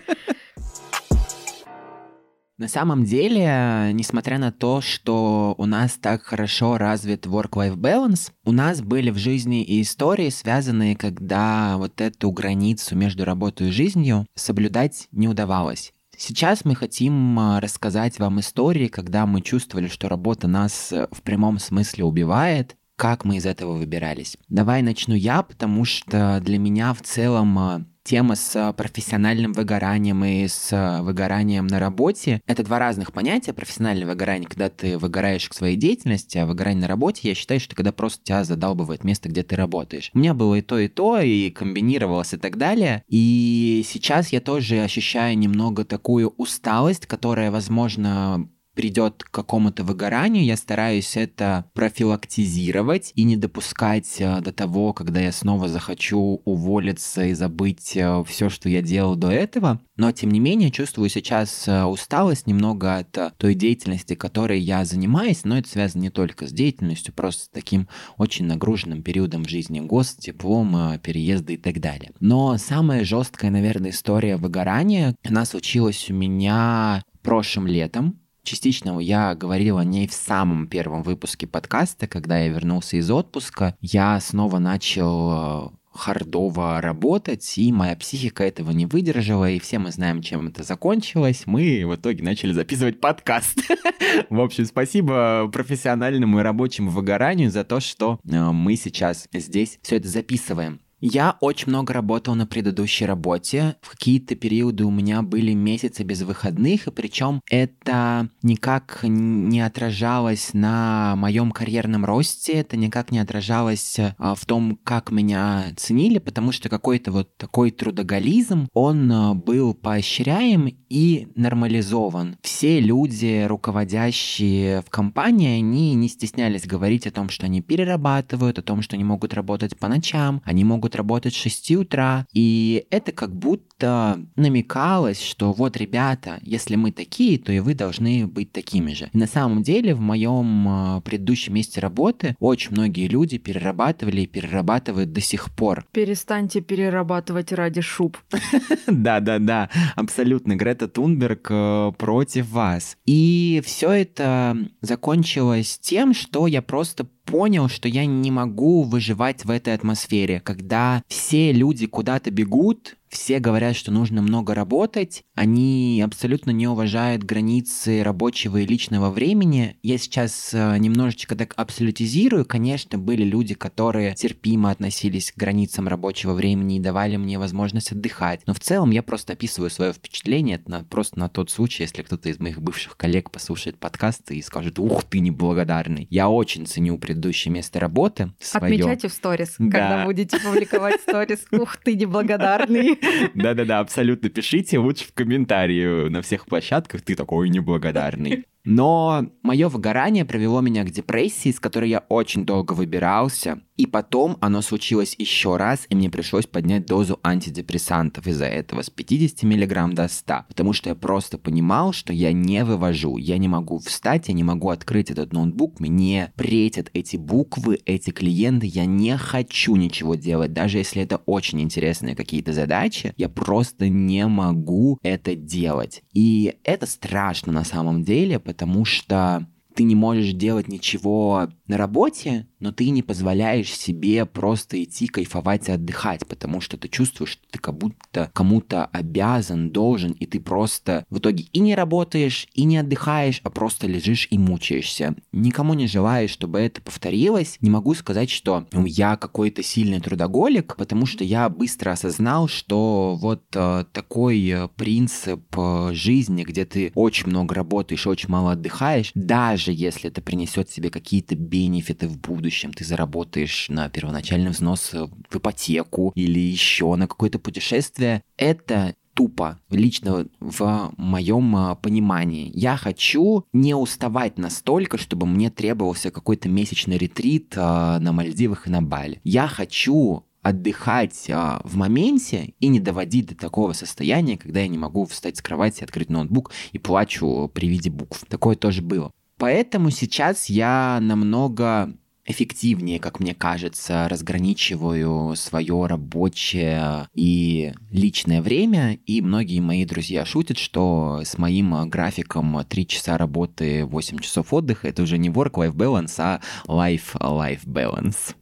На 2.60 2.68
самом 2.68 3.04
деле, 3.04 3.90
несмотря 3.94 4.36
на 4.36 4.52
то, 4.52 4.82
что 4.82 5.54
у 5.56 5.64
нас 5.64 5.94
так 5.94 6.24
хорошо 6.24 6.76
развит 6.76 7.24
work-life 7.24 7.74
balance, 7.74 8.32
у 8.44 8.52
нас 8.52 8.82
были 8.82 9.08
в 9.08 9.16
жизни 9.16 9.64
и 9.64 9.80
истории, 9.80 10.28
связанные, 10.28 10.94
когда 10.94 11.78
вот 11.78 12.02
эту 12.02 12.30
границу 12.30 12.96
между 12.96 13.24
работой 13.24 13.68
и 13.68 13.72
жизнью 13.72 14.26
соблюдать 14.34 15.08
не 15.10 15.26
удавалось. 15.26 15.94
Сейчас 16.14 16.66
мы 16.66 16.74
хотим 16.74 17.38
а, 17.38 17.60
рассказать 17.62 18.18
вам 18.18 18.40
истории, 18.40 18.88
когда 18.88 19.24
мы 19.24 19.40
чувствовали, 19.40 19.88
что 19.88 20.10
работа 20.10 20.46
нас 20.46 20.92
э, 20.92 21.08
в 21.12 21.22
прямом 21.22 21.58
смысле 21.58 22.04
убивает, 22.04 22.76
как 22.96 23.24
мы 23.24 23.38
из 23.38 23.46
этого 23.46 23.78
выбирались. 23.78 24.36
Давай 24.50 24.82
начну 24.82 25.14
я, 25.14 25.42
потому 25.42 25.86
что 25.86 26.38
для 26.44 26.58
меня 26.58 26.92
в 26.92 27.00
целом 27.00 27.58
а, 27.58 27.84
тема 28.02 28.34
с 28.34 28.72
профессиональным 28.76 29.52
выгоранием 29.52 30.24
и 30.24 30.46
с 30.48 31.00
выгоранием 31.02 31.66
на 31.66 31.78
работе— 31.78 32.40
это 32.46 32.62
два 32.64 32.78
разных 32.78 33.12
понятия. 33.12 33.52
Профессиональное 33.52 34.06
выгорание, 34.06 34.48
когда 34.48 34.68
ты 34.68 34.98
выгораешь 34.98 35.48
к 35.48 35.54
своей 35.54 35.76
деятельности, 35.76 36.38
а 36.38 36.46
выгорание 36.46 36.82
на 36.82 36.88
работе, 36.88 37.28
я 37.28 37.34
считаю, 37.34 37.60
что 37.60 37.76
когда 37.76 37.92
просто 37.92 38.24
тебя 38.24 38.44
задалбывает 38.44 39.04
место, 39.04 39.28
где 39.28 39.42
ты 39.42 39.56
работаешь. 39.56 40.10
У 40.14 40.18
меня 40.18 40.34
было 40.34 40.56
и 40.56 40.62
то, 40.62 40.78
и 40.78 40.88
то, 40.88 41.20
и 41.20 41.50
комбинировалось 41.50 42.34
и 42.34 42.36
так 42.36 42.56
далее. 42.56 43.04
И 43.08 43.84
сейчас 43.86 44.32
я 44.32 44.40
тоже 44.40 44.82
ощущаю 44.82 45.36
немного 45.38 45.84
такую 45.84 46.28
усталость, 46.36 47.06
которая, 47.06 47.50
возможно, 47.50 48.48
придет 48.74 49.24
к 49.24 49.30
какому-то 49.30 49.84
выгоранию, 49.84 50.44
я 50.44 50.56
стараюсь 50.56 51.16
это 51.16 51.66
профилактизировать 51.74 53.12
и 53.14 53.24
не 53.24 53.36
допускать 53.36 54.16
э, 54.18 54.40
до 54.40 54.52
того, 54.52 54.92
когда 54.92 55.20
я 55.20 55.32
снова 55.32 55.68
захочу 55.68 56.40
уволиться 56.44 57.24
и 57.24 57.34
забыть 57.34 57.96
э, 57.96 58.24
все, 58.26 58.48
что 58.48 58.68
я 58.68 58.82
делал 58.82 59.16
до 59.16 59.30
этого. 59.30 59.80
Но, 59.96 60.12
тем 60.12 60.30
не 60.30 60.40
менее, 60.40 60.70
чувствую 60.70 61.08
сейчас 61.08 61.66
э, 61.66 61.84
усталость 61.84 62.46
немного 62.46 62.96
от 62.96 63.36
той 63.36 63.54
деятельности, 63.54 64.14
которой 64.14 64.60
я 64.60 64.84
занимаюсь, 64.84 65.44
но 65.44 65.58
это 65.58 65.68
связано 65.68 66.02
не 66.02 66.10
только 66.10 66.46
с 66.46 66.52
деятельностью, 66.52 67.12
просто 67.12 67.44
с 67.44 67.48
таким 67.48 67.88
очень 68.16 68.46
нагруженным 68.46 69.02
периодом 69.02 69.46
жизни, 69.46 69.80
гост, 69.80 70.20
теплом, 70.20 70.98
переезды 71.00 71.54
и 71.54 71.58
так 71.58 71.80
далее. 71.80 72.12
Но 72.20 72.56
самая 72.56 73.04
жесткая, 73.04 73.50
наверное, 73.50 73.90
история 73.90 74.36
выгорания, 74.36 75.16
она 75.24 75.44
случилась 75.44 76.08
у 76.10 76.14
меня 76.14 77.02
прошлым 77.22 77.66
летом, 77.66 78.19
Частично 78.42 78.98
я 78.98 79.34
говорил 79.34 79.78
о 79.78 79.84
ней 79.84 80.06
в 80.06 80.12
самом 80.12 80.66
первом 80.66 81.02
выпуске 81.02 81.46
подкаста, 81.46 82.06
когда 82.06 82.38
я 82.38 82.48
вернулся 82.48 82.96
из 82.96 83.10
отпуска. 83.10 83.76
Я 83.80 84.18
снова 84.20 84.58
начал 84.58 85.68
э, 85.68 85.70
хардово 85.92 86.80
работать, 86.80 87.58
и 87.58 87.72
моя 87.72 87.96
психика 87.96 88.44
этого 88.44 88.70
не 88.70 88.86
выдержала, 88.86 89.50
и 89.50 89.58
все 89.58 89.78
мы 89.78 89.90
знаем, 89.90 90.22
чем 90.22 90.48
это 90.48 90.62
закончилось. 90.62 91.42
Мы 91.46 91.84
в 91.86 91.94
итоге 91.96 92.22
начали 92.22 92.52
записывать 92.52 93.00
подкаст. 93.00 93.58
В 94.30 94.40
общем, 94.40 94.64
спасибо 94.64 95.48
профессиональному 95.52 96.40
и 96.40 96.42
рабочему 96.42 96.90
выгоранию 96.90 97.50
за 97.50 97.64
то, 97.64 97.80
что 97.80 98.20
э, 98.24 98.50
мы 98.50 98.76
сейчас 98.76 99.28
здесь 99.32 99.78
все 99.82 99.96
это 99.96 100.08
записываем. 100.08 100.80
Я 101.00 101.38
очень 101.40 101.68
много 101.68 101.94
работал 101.94 102.34
на 102.34 102.46
предыдущей 102.46 103.06
работе. 103.06 103.76
В 103.80 103.90
какие-то 103.90 104.34
периоды 104.34 104.84
у 104.84 104.90
меня 104.90 105.22
были 105.22 105.54
месяцы 105.54 106.02
без 106.02 106.22
выходных, 106.22 106.86
и 106.86 106.90
причем 106.90 107.40
это 107.50 108.28
никак 108.42 109.00
не 109.02 109.62
отражалось 109.62 110.50
на 110.52 111.16
моем 111.16 111.52
карьерном 111.52 112.04
росте, 112.04 112.52
это 112.52 112.76
никак 112.76 113.12
не 113.12 113.18
отражалось 113.18 113.96
а, 113.98 114.34
в 114.34 114.44
том, 114.44 114.78
как 114.84 115.10
меня 115.10 115.72
ценили, 115.76 116.18
потому 116.18 116.52
что 116.52 116.68
какой-то 116.68 117.12
вот 117.12 117.34
такой 117.38 117.70
трудоголизм, 117.70 118.68
он 118.74 119.10
а, 119.10 119.34
был 119.34 119.72
поощряем 119.72 120.68
и 120.90 121.28
нормализован. 121.34 122.36
Все 122.42 122.78
люди, 122.78 123.46
руководящие 123.46 124.82
в 124.82 124.90
компании, 124.90 125.58
они 125.58 125.94
не 125.94 126.08
стеснялись 126.08 126.66
говорить 126.66 127.06
о 127.06 127.10
том, 127.10 127.30
что 127.30 127.46
они 127.46 127.62
перерабатывают, 127.62 128.58
о 128.58 128.62
том, 128.62 128.82
что 128.82 128.96
они 128.96 129.04
могут 129.04 129.32
работать 129.32 129.78
по 129.78 129.88
ночам, 129.88 130.42
они 130.44 130.64
могут 130.64 130.89
могут 130.90 130.96
работать 130.96 131.34
с 131.34 131.36
6 131.36 131.70
утра, 131.76 132.26
и 132.32 132.86
это 132.90 133.12
как 133.12 133.34
будто 133.34 134.20
намекалось, 134.36 135.22
что 135.22 135.52
вот, 135.52 135.76
ребята, 135.76 136.38
если 136.42 136.76
мы 136.76 136.92
такие, 136.92 137.38
то 137.38 137.52
и 137.52 137.60
вы 137.60 137.74
должны 137.74 138.26
быть 138.26 138.52
такими 138.52 138.94
же. 138.94 139.08
И 139.12 139.18
на 139.18 139.26
самом 139.26 139.62
деле 139.62 139.94
в 139.94 140.00
моем 140.00 140.68
а, 140.68 141.00
предыдущем 141.00 141.54
месте 141.54 141.80
работы 141.80 142.36
очень 142.40 142.72
многие 142.72 143.08
люди 143.08 143.38
перерабатывали 143.38 144.22
и 144.22 144.26
перерабатывают 144.26 145.12
до 145.12 145.20
сих 145.20 145.50
пор. 145.54 145.86
Перестаньте 145.92 146.60
перерабатывать 146.60 147.52
ради 147.52 147.80
шуб. 147.80 148.16
Да-да-да, 148.86 149.70
абсолютно. 149.96 150.56
Грета 150.56 150.88
Тунберг 150.88 151.46
э, 151.50 151.92
против 151.96 152.50
вас. 152.50 152.96
И 153.06 153.62
все 153.64 153.90
это 153.90 154.56
закончилось 154.82 155.78
тем, 155.80 156.14
что 156.14 156.46
я 156.46 156.62
просто 156.62 157.06
понял, 157.24 157.68
что 157.68 157.88
я 157.88 158.06
не 158.06 158.30
могу 158.30 158.82
выживать 158.82 159.44
в 159.44 159.50
этой 159.50 159.74
атмосфере, 159.74 160.40
когда 160.40 161.02
все 161.08 161.52
люди 161.52 161.86
куда-то 161.86 162.30
бегут, 162.30 162.96
все 163.10 163.40
говорят, 163.40 163.74
что 163.74 163.90
нужно 163.90 164.22
много 164.22 164.54
работать, 164.54 165.24
они 165.34 166.00
абсолютно 166.04 166.50
не 166.52 166.68
уважают 166.68 167.24
границы 167.24 168.02
рабочего 168.04 168.58
и 168.58 168.66
личного 168.66 169.10
времени. 169.10 169.76
Я 169.82 169.98
сейчас 169.98 170.54
э, 170.54 170.78
немножечко 170.78 171.34
так 171.34 171.54
абсолютизирую. 171.56 172.44
Конечно, 172.44 172.98
были 172.98 173.24
люди, 173.24 173.54
которые 173.54 174.14
терпимо 174.14 174.70
относились 174.70 175.32
к 175.32 175.36
границам 175.36 175.88
рабочего 175.88 176.34
времени 176.34 176.76
и 176.76 176.80
давали 176.80 177.16
мне 177.16 177.38
возможность 177.38 177.90
отдыхать. 177.90 178.42
Но 178.46 178.54
в 178.54 178.60
целом 178.60 178.90
я 178.92 179.02
просто 179.02 179.32
описываю 179.32 179.70
свое 179.70 179.92
впечатление 179.92 180.56
это 180.56 180.70
на, 180.70 180.84
просто 180.84 181.18
на 181.18 181.28
тот 181.28 181.50
случай, 181.50 181.82
если 181.82 182.02
кто-то 182.02 182.28
из 182.28 182.38
моих 182.38 182.62
бывших 182.62 182.96
коллег 182.96 183.30
послушает 183.30 183.78
подкасты 183.78 184.36
и 184.36 184.42
скажет, 184.42 184.78
ух 184.78 185.02
ты, 185.04 185.18
неблагодарный. 185.18 186.06
Я 186.10 186.28
очень 186.28 186.66
ценю 186.66 186.96
предыдущее 186.98 187.52
место 187.52 187.80
работы. 187.80 188.32
Свое. 188.38 188.74
Отмечайте 188.74 189.08
в 189.08 189.12
сторис, 189.12 189.56
да. 189.58 189.78
когда 189.78 190.04
будете 190.04 190.38
публиковать 190.38 191.00
сторис. 191.00 191.44
Ух 191.50 191.76
ты, 191.78 191.96
неблагодарный. 191.96 192.99
Да-да-да, 193.34 193.80
абсолютно 193.80 194.28
пишите, 194.28 194.78
лучше 194.78 195.04
в 195.04 195.12
комментарии 195.14 196.08
на 196.08 196.22
всех 196.22 196.46
площадках, 196.46 197.02
ты 197.02 197.14
такой 197.14 197.48
неблагодарный. 197.48 198.44
Но 198.64 199.26
мое 199.42 199.68
выгорание 199.68 200.24
привело 200.24 200.60
меня 200.60 200.84
к 200.84 200.90
депрессии, 200.90 201.48
из 201.48 201.60
которой 201.60 201.90
я 201.90 202.04
очень 202.08 202.44
долго 202.44 202.72
выбирался. 202.72 203.60
И 203.76 203.86
потом 203.86 204.36
оно 204.40 204.60
случилось 204.60 205.14
еще 205.16 205.56
раз, 205.56 205.86
и 205.88 205.94
мне 205.94 206.10
пришлось 206.10 206.46
поднять 206.46 206.84
дозу 206.84 207.18
антидепрессантов 207.22 208.26
из-за 208.26 208.44
этого 208.44 208.82
с 208.82 208.90
50 208.90 209.42
мг 209.44 209.94
до 209.94 210.06
100. 210.06 210.34
Потому 210.48 210.74
что 210.74 210.90
я 210.90 210.94
просто 210.94 211.38
понимал, 211.38 211.94
что 211.94 212.12
я 212.12 212.34
не 212.34 212.62
вывожу, 212.62 213.16
я 213.16 213.38
не 213.38 213.48
могу 213.48 213.78
встать, 213.78 214.28
я 214.28 214.34
не 214.34 214.44
могу 214.44 214.68
открыть 214.68 215.10
этот 215.10 215.32
ноутбук, 215.32 215.80
мне 215.80 216.30
претят 216.36 216.90
эти 216.92 217.16
буквы, 217.16 217.80
эти 217.86 218.10
клиенты, 218.10 218.66
я 218.66 218.84
не 218.84 219.16
хочу 219.16 219.76
ничего 219.76 220.14
делать, 220.14 220.52
даже 220.52 220.76
если 220.76 221.02
это 221.02 221.16
очень 221.24 221.62
интересные 221.62 222.14
какие-то 222.14 222.52
задачи, 222.52 223.14
я 223.16 223.30
просто 223.30 223.88
не 223.88 224.26
могу 224.26 224.98
это 225.02 225.34
делать. 225.34 226.02
И 226.12 226.56
это 226.64 226.84
страшно 226.84 227.50
на 227.50 227.64
самом 227.64 228.04
деле, 228.04 228.38
потому 228.50 228.84
что 228.84 229.46
ты 229.74 229.84
не 229.84 229.94
можешь 229.94 230.32
делать 230.32 230.66
ничего 230.66 231.48
на 231.70 231.76
работе, 231.76 232.46
но 232.58 232.72
ты 232.72 232.90
не 232.90 233.02
позволяешь 233.02 233.72
себе 233.74 234.26
просто 234.26 234.82
идти 234.82 235.06
кайфовать 235.06 235.68
и 235.68 235.72
отдыхать, 235.72 236.26
потому 236.26 236.60
что 236.60 236.76
ты 236.76 236.88
чувствуешь, 236.88 237.30
что 237.30 237.42
ты 237.50 237.58
как 237.58 237.78
будто 237.78 238.30
кому-то 238.34 238.86
обязан, 238.86 239.70
должен, 239.70 240.10
и 240.12 240.26
ты 240.26 240.40
просто 240.40 241.06
в 241.10 241.18
итоге 241.18 241.44
и 241.52 241.60
не 241.60 241.74
работаешь, 241.76 242.48
и 242.54 242.64
не 242.64 242.78
отдыхаешь, 242.78 243.40
а 243.44 243.50
просто 243.50 243.86
лежишь 243.86 244.26
и 244.30 244.36
мучаешься. 244.36 245.14
Никому 245.32 245.74
не 245.74 245.86
желаю, 245.86 246.28
чтобы 246.28 246.58
это 246.58 246.82
повторилось. 246.82 247.56
Не 247.60 247.70
могу 247.70 247.94
сказать, 247.94 248.30
что 248.30 248.66
я 248.72 249.16
какой-то 249.16 249.62
сильный 249.62 250.00
трудоголик, 250.00 250.76
потому 250.76 251.06
что 251.06 251.22
я 251.22 251.48
быстро 251.48 251.92
осознал, 251.92 252.48
что 252.48 253.16
вот 253.20 253.44
э, 253.54 253.84
такой 253.92 254.44
э, 254.48 254.68
принцип 254.74 255.42
э, 255.56 255.90
жизни, 255.92 256.42
где 256.42 256.64
ты 256.64 256.90
очень 256.96 257.28
много 257.28 257.54
работаешь, 257.54 258.08
очень 258.08 258.28
мало 258.28 258.52
отдыхаешь, 258.52 259.12
даже 259.14 259.72
если 259.72 260.10
это 260.10 260.20
принесет 260.20 260.68
тебе 260.68 260.90
какие-то 260.90 261.36
бенефиты 261.60 262.08
в 262.08 262.18
будущем, 262.18 262.72
ты 262.72 262.84
заработаешь 262.84 263.68
на 263.68 263.90
первоначальный 263.90 264.50
взнос 264.50 264.94
в 264.94 265.36
ипотеку 265.36 266.12
или 266.14 266.38
еще 266.38 266.94
на 266.94 267.06
какое-то 267.06 267.38
путешествие, 267.38 268.22
это 268.38 268.94
тупо, 269.12 269.58
лично 269.68 270.26
в 270.40 270.92
моем 270.96 271.54
а, 271.54 271.74
понимании. 271.74 272.50
Я 272.54 272.78
хочу 272.78 273.44
не 273.52 273.74
уставать 273.74 274.38
настолько, 274.38 274.96
чтобы 274.96 275.26
мне 275.26 275.50
требовался 275.50 276.10
какой-то 276.10 276.48
месячный 276.48 276.96
ретрит 276.96 277.52
а, 277.56 277.98
на 277.98 278.12
Мальдивах 278.12 278.66
и 278.66 278.70
на 278.70 278.80
Бали. 278.80 279.20
Я 279.22 279.46
хочу 279.46 280.24
отдыхать 280.40 281.28
а, 281.28 281.60
в 281.64 281.76
моменте 281.76 282.54
и 282.60 282.68
не 282.68 282.80
доводить 282.80 283.26
до 283.26 283.34
такого 283.34 283.74
состояния, 283.74 284.38
когда 284.38 284.60
я 284.60 284.68
не 284.68 284.78
могу 284.78 285.04
встать 285.04 285.36
с 285.36 285.42
кровати, 285.42 285.84
открыть 285.84 286.08
ноутбук 286.08 286.52
и 286.72 286.78
плачу 286.78 287.50
при 287.52 287.68
виде 287.68 287.90
букв. 287.90 288.24
Такое 288.26 288.56
тоже 288.56 288.80
было. 288.80 289.12
Поэтому 289.40 289.90
сейчас 289.90 290.50
я 290.50 290.98
намного 291.00 291.94
эффективнее, 292.26 293.00
как 293.00 293.20
мне 293.20 293.34
кажется, 293.34 294.06
разграничиваю 294.08 295.34
свое 295.34 295.86
рабочее 295.86 297.08
и 297.14 297.72
личное 297.90 298.42
время, 298.42 298.98
и 299.06 299.22
многие 299.22 299.60
мои 299.60 299.86
друзья 299.86 300.26
шутят, 300.26 300.58
что 300.58 301.22
с 301.24 301.38
моим 301.38 301.88
графиком 301.88 302.62
3 302.68 302.86
часа 302.86 303.16
работы, 303.16 303.86
8 303.86 304.18
часов 304.18 304.52
отдыха, 304.52 304.88
это 304.88 305.02
уже 305.02 305.16
не 305.16 305.30
work-life 305.30 305.74
balance, 305.74 306.14
а 306.18 306.40
life-life 306.68 307.64
balance. 307.64 308.34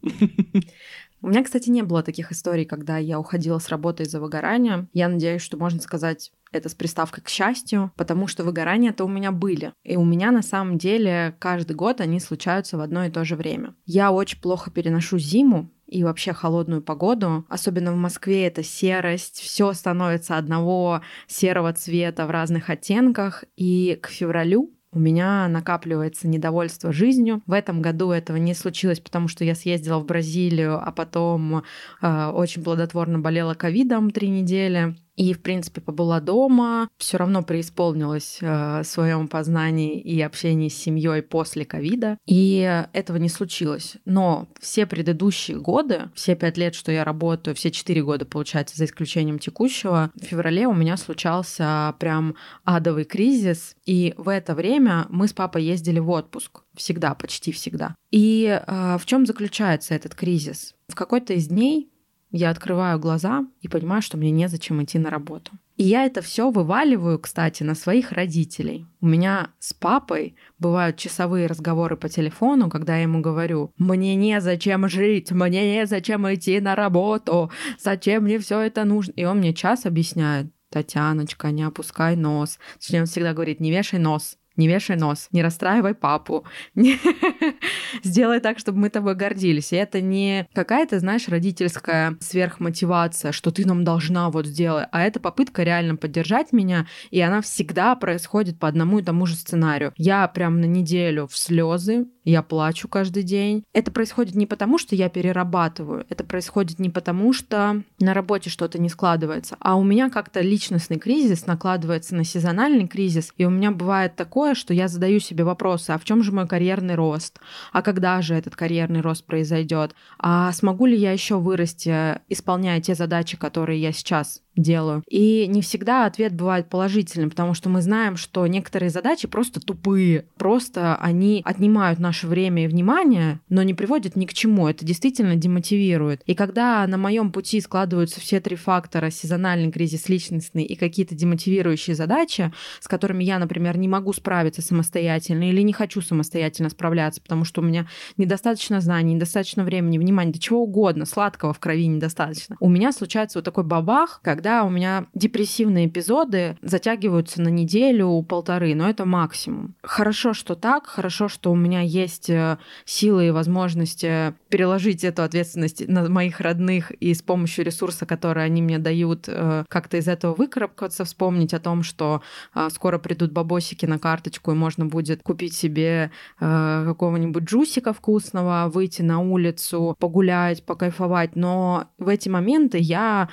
У 1.21 1.27
меня, 1.27 1.43
кстати, 1.43 1.69
не 1.69 1.81
было 1.81 2.01
таких 2.01 2.31
историй, 2.31 2.63
когда 2.63 2.97
я 2.97 3.19
уходила 3.19 3.59
с 3.59 3.67
работы 3.67 4.03
из-за 4.03 4.21
выгорания. 4.21 4.87
Я 4.93 5.09
надеюсь, 5.09 5.41
что 5.41 5.57
можно 5.57 5.81
сказать 5.81 6.31
это 6.51 6.69
с 6.69 6.75
приставкой 6.75 7.23
к 7.23 7.29
счастью, 7.29 7.91
потому 7.95 8.27
что 8.27 8.43
выгорания-то 8.43 9.03
у 9.03 9.07
меня 9.07 9.31
были. 9.31 9.73
И 9.83 9.95
у 9.95 10.05
меня 10.05 10.31
на 10.31 10.41
самом 10.41 10.77
деле 10.77 11.35
каждый 11.39 11.75
год 11.75 12.01
они 12.01 12.19
случаются 12.19 12.77
в 12.77 12.81
одно 12.81 13.05
и 13.05 13.11
то 13.11 13.23
же 13.23 13.35
время. 13.35 13.75
Я 13.85 14.11
очень 14.11 14.39
плохо 14.39 14.71
переношу 14.71 15.17
зиму, 15.17 15.69
и 15.89 16.03
вообще 16.03 16.33
холодную 16.33 16.83
погоду. 16.83 17.45
Особенно 17.49 17.91
в 17.91 17.95
Москве 17.95 18.45
это 18.45 18.63
серость, 18.63 19.39
все 19.39 19.73
становится 19.73 20.37
одного 20.37 21.01
серого 21.25 21.73
цвета 21.73 22.27
в 22.27 22.29
разных 22.29 22.69
оттенках. 22.69 23.43
И 23.55 23.97
к 23.99 24.07
февралю 24.07 24.71
у 24.91 24.99
меня 24.99 25.47
накапливается 25.47 26.27
недовольство 26.27 26.91
жизнью. 26.91 27.41
В 27.45 27.53
этом 27.53 27.81
году 27.81 28.11
этого 28.11 28.37
не 28.37 28.55
случилось, 28.55 28.99
потому 28.99 29.27
что 29.27 29.43
я 29.43 29.53
съездила 29.53 29.99
в 29.99 30.05
Бразилию, 30.05 30.79
а 30.79 30.91
потом 30.91 31.63
э, 32.01 32.25
очень 32.27 32.63
плодотворно 32.63 33.19
болела 33.19 33.53
ковидом 33.53 34.09
три 34.09 34.29
недели 34.29 34.95
и, 35.19 35.33
в 35.33 35.41
принципе, 35.41 35.81
побыла 35.81 36.21
дома, 36.21 36.87
все 36.97 37.17
равно 37.17 37.43
преисполнилась 37.43 38.37
э, 38.39 38.83
в 38.83 38.85
своем 38.85 39.27
познании 39.27 39.99
и 39.99 40.21
общении 40.21 40.69
с 40.69 40.77
семьей 40.77 41.21
после 41.21 41.65
ковида, 41.65 42.17
и 42.25 42.85
этого 42.93 43.17
не 43.17 43.27
случилось. 43.27 43.97
Но 44.05 44.47
все 44.61 44.85
предыдущие 44.85 45.59
годы, 45.59 46.09
все 46.15 46.35
пять 46.35 46.57
лет, 46.57 46.73
что 46.73 46.93
я 46.93 47.03
работаю, 47.03 47.53
все 47.53 47.69
четыре 47.69 48.01
года, 48.01 48.25
получается, 48.25 48.77
за 48.77 48.85
исключением 48.85 49.39
текущего, 49.39 50.09
в 50.15 50.23
феврале 50.23 50.67
у 50.67 50.73
меня 50.73 50.95
случался 50.95 51.93
прям 51.99 52.35
адовый 52.63 53.03
кризис, 53.03 53.75
и 53.85 54.13
в 54.15 54.29
это 54.29 54.55
время 54.55 55.05
мы 55.09 55.27
с 55.27 55.33
папой 55.33 55.65
ездили 55.65 55.99
в 55.99 56.09
отпуск. 56.11 56.61
Всегда, 56.75 57.13
почти 57.13 57.51
всегда. 57.51 57.93
И 58.09 58.45
э, 58.65 58.97
в 58.97 59.05
чем 59.05 59.25
заключается 59.25 59.95
этот 59.95 60.15
кризис? 60.15 60.75
В 60.87 60.95
какой-то 60.95 61.33
из 61.33 61.47
дней 61.47 61.89
я 62.31 62.49
открываю 62.49 62.99
глаза 62.99 63.45
и 63.61 63.67
понимаю, 63.67 64.01
что 64.01 64.17
мне 64.17 64.31
незачем 64.31 64.83
идти 64.83 64.99
на 64.99 65.09
работу. 65.09 65.51
И 65.77 65.83
я 65.83 66.05
это 66.05 66.21
все 66.21 66.51
вываливаю, 66.51 67.19
кстати, 67.19 67.63
на 67.63 67.73
своих 67.73 68.11
родителей. 68.11 68.85
У 68.99 69.07
меня 69.07 69.51
с 69.59 69.73
папой 69.73 70.35
бывают 70.59 70.97
часовые 70.97 71.47
разговоры 71.47 71.95
по 71.95 72.09
телефону, 72.09 72.69
когда 72.69 72.97
я 72.97 73.03
ему 73.03 73.21
говорю, 73.21 73.71
мне 73.77 74.15
незачем 74.15 74.89
жить, 74.89 75.31
мне 75.31 75.77
незачем 75.77 76.31
идти 76.33 76.59
на 76.59 76.75
работу, 76.75 77.49
зачем 77.79 78.23
мне 78.23 78.39
все 78.39 78.59
это 78.59 78.83
нужно. 78.83 79.13
И 79.13 79.23
он 79.23 79.37
мне 79.37 79.53
час 79.53 79.85
объясняет, 79.85 80.47
Татьяночка, 80.69 81.49
не 81.51 81.63
опускай 81.63 82.15
нос. 82.15 82.59
Точнее, 82.77 83.01
он 83.01 83.07
всегда 83.07 83.33
говорит, 83.33 83.59
не 83.59 83.71
вешай 83.71 83.99
нос 83.99 84.37
не 84.59 84.67
вешай 84.67 84.97
нос, 84.97 85.29
не 85.31 85.41
расстраивай 85.41 85.95
папу, 85.95 86.45
сделай 88.03 88.39
так, 88.41 88.59
чтобы 88.59 88.79
мы 88.79 88.89
тобой 88.89 89.15
гордились. 89.15 89.71
И 89.71 89.77
это 89.77 90.01
не 90.01 90.47
какая-то, 90.53 90.99
знаешь, 90.99 91.27
родительская 91.27 92.17
сверхмотивация, 92.19 93.31
что 93.31 93.51
ты 93.51 93.65
нам 93.65 93.83
должна 93.83 94.29
вот 94.29 94.45
сделать, 94.45 94.87
а 94.91 95.01
это 95.01 95.19
попытка 95.19 95.63
реально 95.63 95.95
поддержать 95.95 96.51
меня, 96.51 96.85
и 97.09 97.21
она 97.21 97.41
всегда 97.41 97.95
происходит 97.95 98.59
по 98.59 98.67
одному 98.67 98.99
и 98.99 99.03
тому 99.03 99.25
же 99.25 99.35
сценарию. 99.35 99.93
Я 99.95 100.27
прям 100.27 100.59
на 100.61 100.65
неделю 100.65 101.27
в 101.27 101.37
слезы, 101.37 102.07
я 102.29 102.41
плачу 102.41 102.87
каждый 102.87 103.23
день. 103.23 103.63
Это 103.73 103.91
происходит 103.91 104.35
не 104.35 104.45
потому, 104.45 104.77
что 104.77 104.95
я 104.95 105.09
перерабатываю, 105.09 106.05
это 106.09 106.23
происходит 106.23 106.79
не 106.79 106.89
потому, 106.89 107.33
что 107.33 107.83
на 107.99 108.13
работе 108.13 108.49
что-то 108.49 108.79
не 108.79 108.89
складывается, 108.89 109.57
а 109.59 109.75
у 109.75 109.83
меня 109.83 110.09
как-то 110.09 110.41
личностный 110.41 110.97
кризис 110.97 111.45
накладывается 111.45 112.15
на 112.15 112.23
сезональный 112.23 112.87
кризис, 112.87 113.33
и 113.37 113.45
у 113.45 113.49
меня 113.49 113.71
бывает 113.71 114.15
такое, 114.15 114.55
что 114.55 114.73
я 114.73 114.87
задаю 114.87 115.19
себе 115.19 115.43
вопросы, 115.43 115.91
а 115.91 115.97
в 115.97 116.05
чем 116.05 116.23
же 116.23 116.31
мой 116.31 116.47
карьерный 116.47 116.95
рост? 116.95 117.39
А 117.71 117.81
когда 117.81 118.21
же 118.21 118.35
этот 118.35 118.55
карьерный 118.55 119.01
рост 119.01 119.25
произойдет? 119.25 119.95
А 120.17 120.51
смогу 120.51 120.85
ли 120.85 120.97
я 120.97 121.11
еще 121.11 121.39
вырасти, 121.39 122.19
исполняя 122.29 122.81
те 122.81 122.95
задачи, 122.95 123.37
которые 123.37 123.81
я 123.81 123.91
сейчас 123.91 124.41
делаю. 124.61 125.03
И 125.07 125.47
не 125.47 125.61
всегда 125.61 126.05
ответ 126.05 126.33
бывает 126.33 126.69
положительным, 126.69 127.29
потому 127.29 127.53
что 127.53 127.69
мы 127.69 127.81
знаем, 127.81 128.17
что 128.17 128.45
некоторые 128.47 128.89
задачи 128.89 129.27
просто 129.27 129.59
тупые, 129.59 130.25
просто 130.37 130.95
они 130.95 131.41
отнимают 131.45 131.99
наше 131.99 132.27
время 132.27 132.65
и 132.65 132.67
внимание, 132.67 133.39
но 133.49 133.63
не 133.63 133.73
приводят 133.73 134.15
ни 134.15 134.25
к 134.25 134.33
чему. 134.33 134.67
Это 134.67 134.85
действительно 134.85 135.35
демотивирует. 135.35 136.21
И 136.25 136.35
когда 136.35 136.85
на 136.87 136.97
моем 136.97 137.31
пути 137.31 137.61
складываются 137.61 138.19
все 138.19 138.39
три 138.39 138.55
фактора, 138.55 139.09
сезональный 139.09 139.71
кризис 139.71 140.09
личностный 140.09 140.63
и 140.63 140.75
какие-то 140.75 141.15
демотивирующие 141.15 141.95
задачи, 141.95 142.51
с 142.79 142.87
которыми 142.87 143.23
я, 143.23 143.39
например, 143.39 143.77
не 143.77 143.87
могу 143.87 144.13
справиться 144.13 144.61
самостоятельно 144.61 145.49
или 145.49 145.61
не 145.61 145.73
хочу 145.73 146.01
самостоятельно 146.01 146.69
справляться, 146.69 147.21
потому 147.21 147.45
что 147.45 147.61
у 147.61 147.63
меня 147.63 147.87
недостаточно 148.17 148.81
знаний, 148.81 149.13
недостаточно 149.13 149.63
времени, 149.63 149.97
внимания, 149.97 150.31
до 150.31 150.39
чего 150.39 150.63
угодно, 150.63 151.05
сладкого 151.05 151.53
в 151.53 151.59
крови 151.59 151.87
недостаточно. 151.87 152.57
У 152.59 152.69
меня 152.69 152.91
случается 152.91 153.39
вот 153.39 153.45
такой 153.45 153.63
бабах, 153.63 154.19
когда 154.23 154.48
когда 154.49 154.63
у 154.63 154.69
меня 154.71 155.05
депрессивные 155.13 155.85
эпизоды 155.85 156.57
затягиваются 156.63 157.39
на 157.39 157.49
неделю-полторы, 157.49 158.73
но 158.73 158.89
это 158.89 159.05
максимум. 159.05 159.75
Хорошо, 159.83 160.33
что 160.33 160.55
так, 160.55 160.87
хорошо, 160.87 161.27
что 161.27 161.51
у 161.51 161.55
меня 161.55 161.81
есть 161.81 162.31
э, 162.31 162.57
силы 162.83 163.27
и 163.27 163.31
возможности 163.31 164.33
переложить 164.49 165.03
эту 165.03 165.21
ответственность 165.21 165.87
на 165.87 166.09
моих 166.09 166.39
родных 166.39 166.89
и 166.89 167.13
с 167.13 167.21
помощью 167.21 167.63
ресурса, 167.63 168.07
который 168.07 168.43
они 168.43 168.63
мне 168.63 168.79
дают, 168.79 169.25
э, 169.27 169.65
как-то 169.69 169.97
из 169.97 170.07
этого 170.07 170.33
выкарабкаться, 170.33 171.05
вспомнить 171.05 171.53
о 171.53 171.59
том, 171.59 171.83
что 171.83 172.23
э, 172.55 172.69
скоро 172.71 172.97
придут 172.97 173.31
бабосики 173.31 173.85
на 173.85 173.99
карточку, 173.99 174.51
и 174.51 174.55
можно 174.55 174.87
будет 174.87 175.21
купить 175.21 175.53
себе 175.53 176.09
какого-нибудь 176.39 177.43
джусика 177.43 177.93
вкусного, 177.93 178.71
выйти 178.73 179.03
на 179.03 179.19
улицу, 179.19 179.95
погулять, 179.99 180.63
покайфовать. 180.63 181.35
Но 181.35 181.85
в 181.99 182.07
эти 182.07 182.29
моменты 182.29 182.79
я 182.79 183.29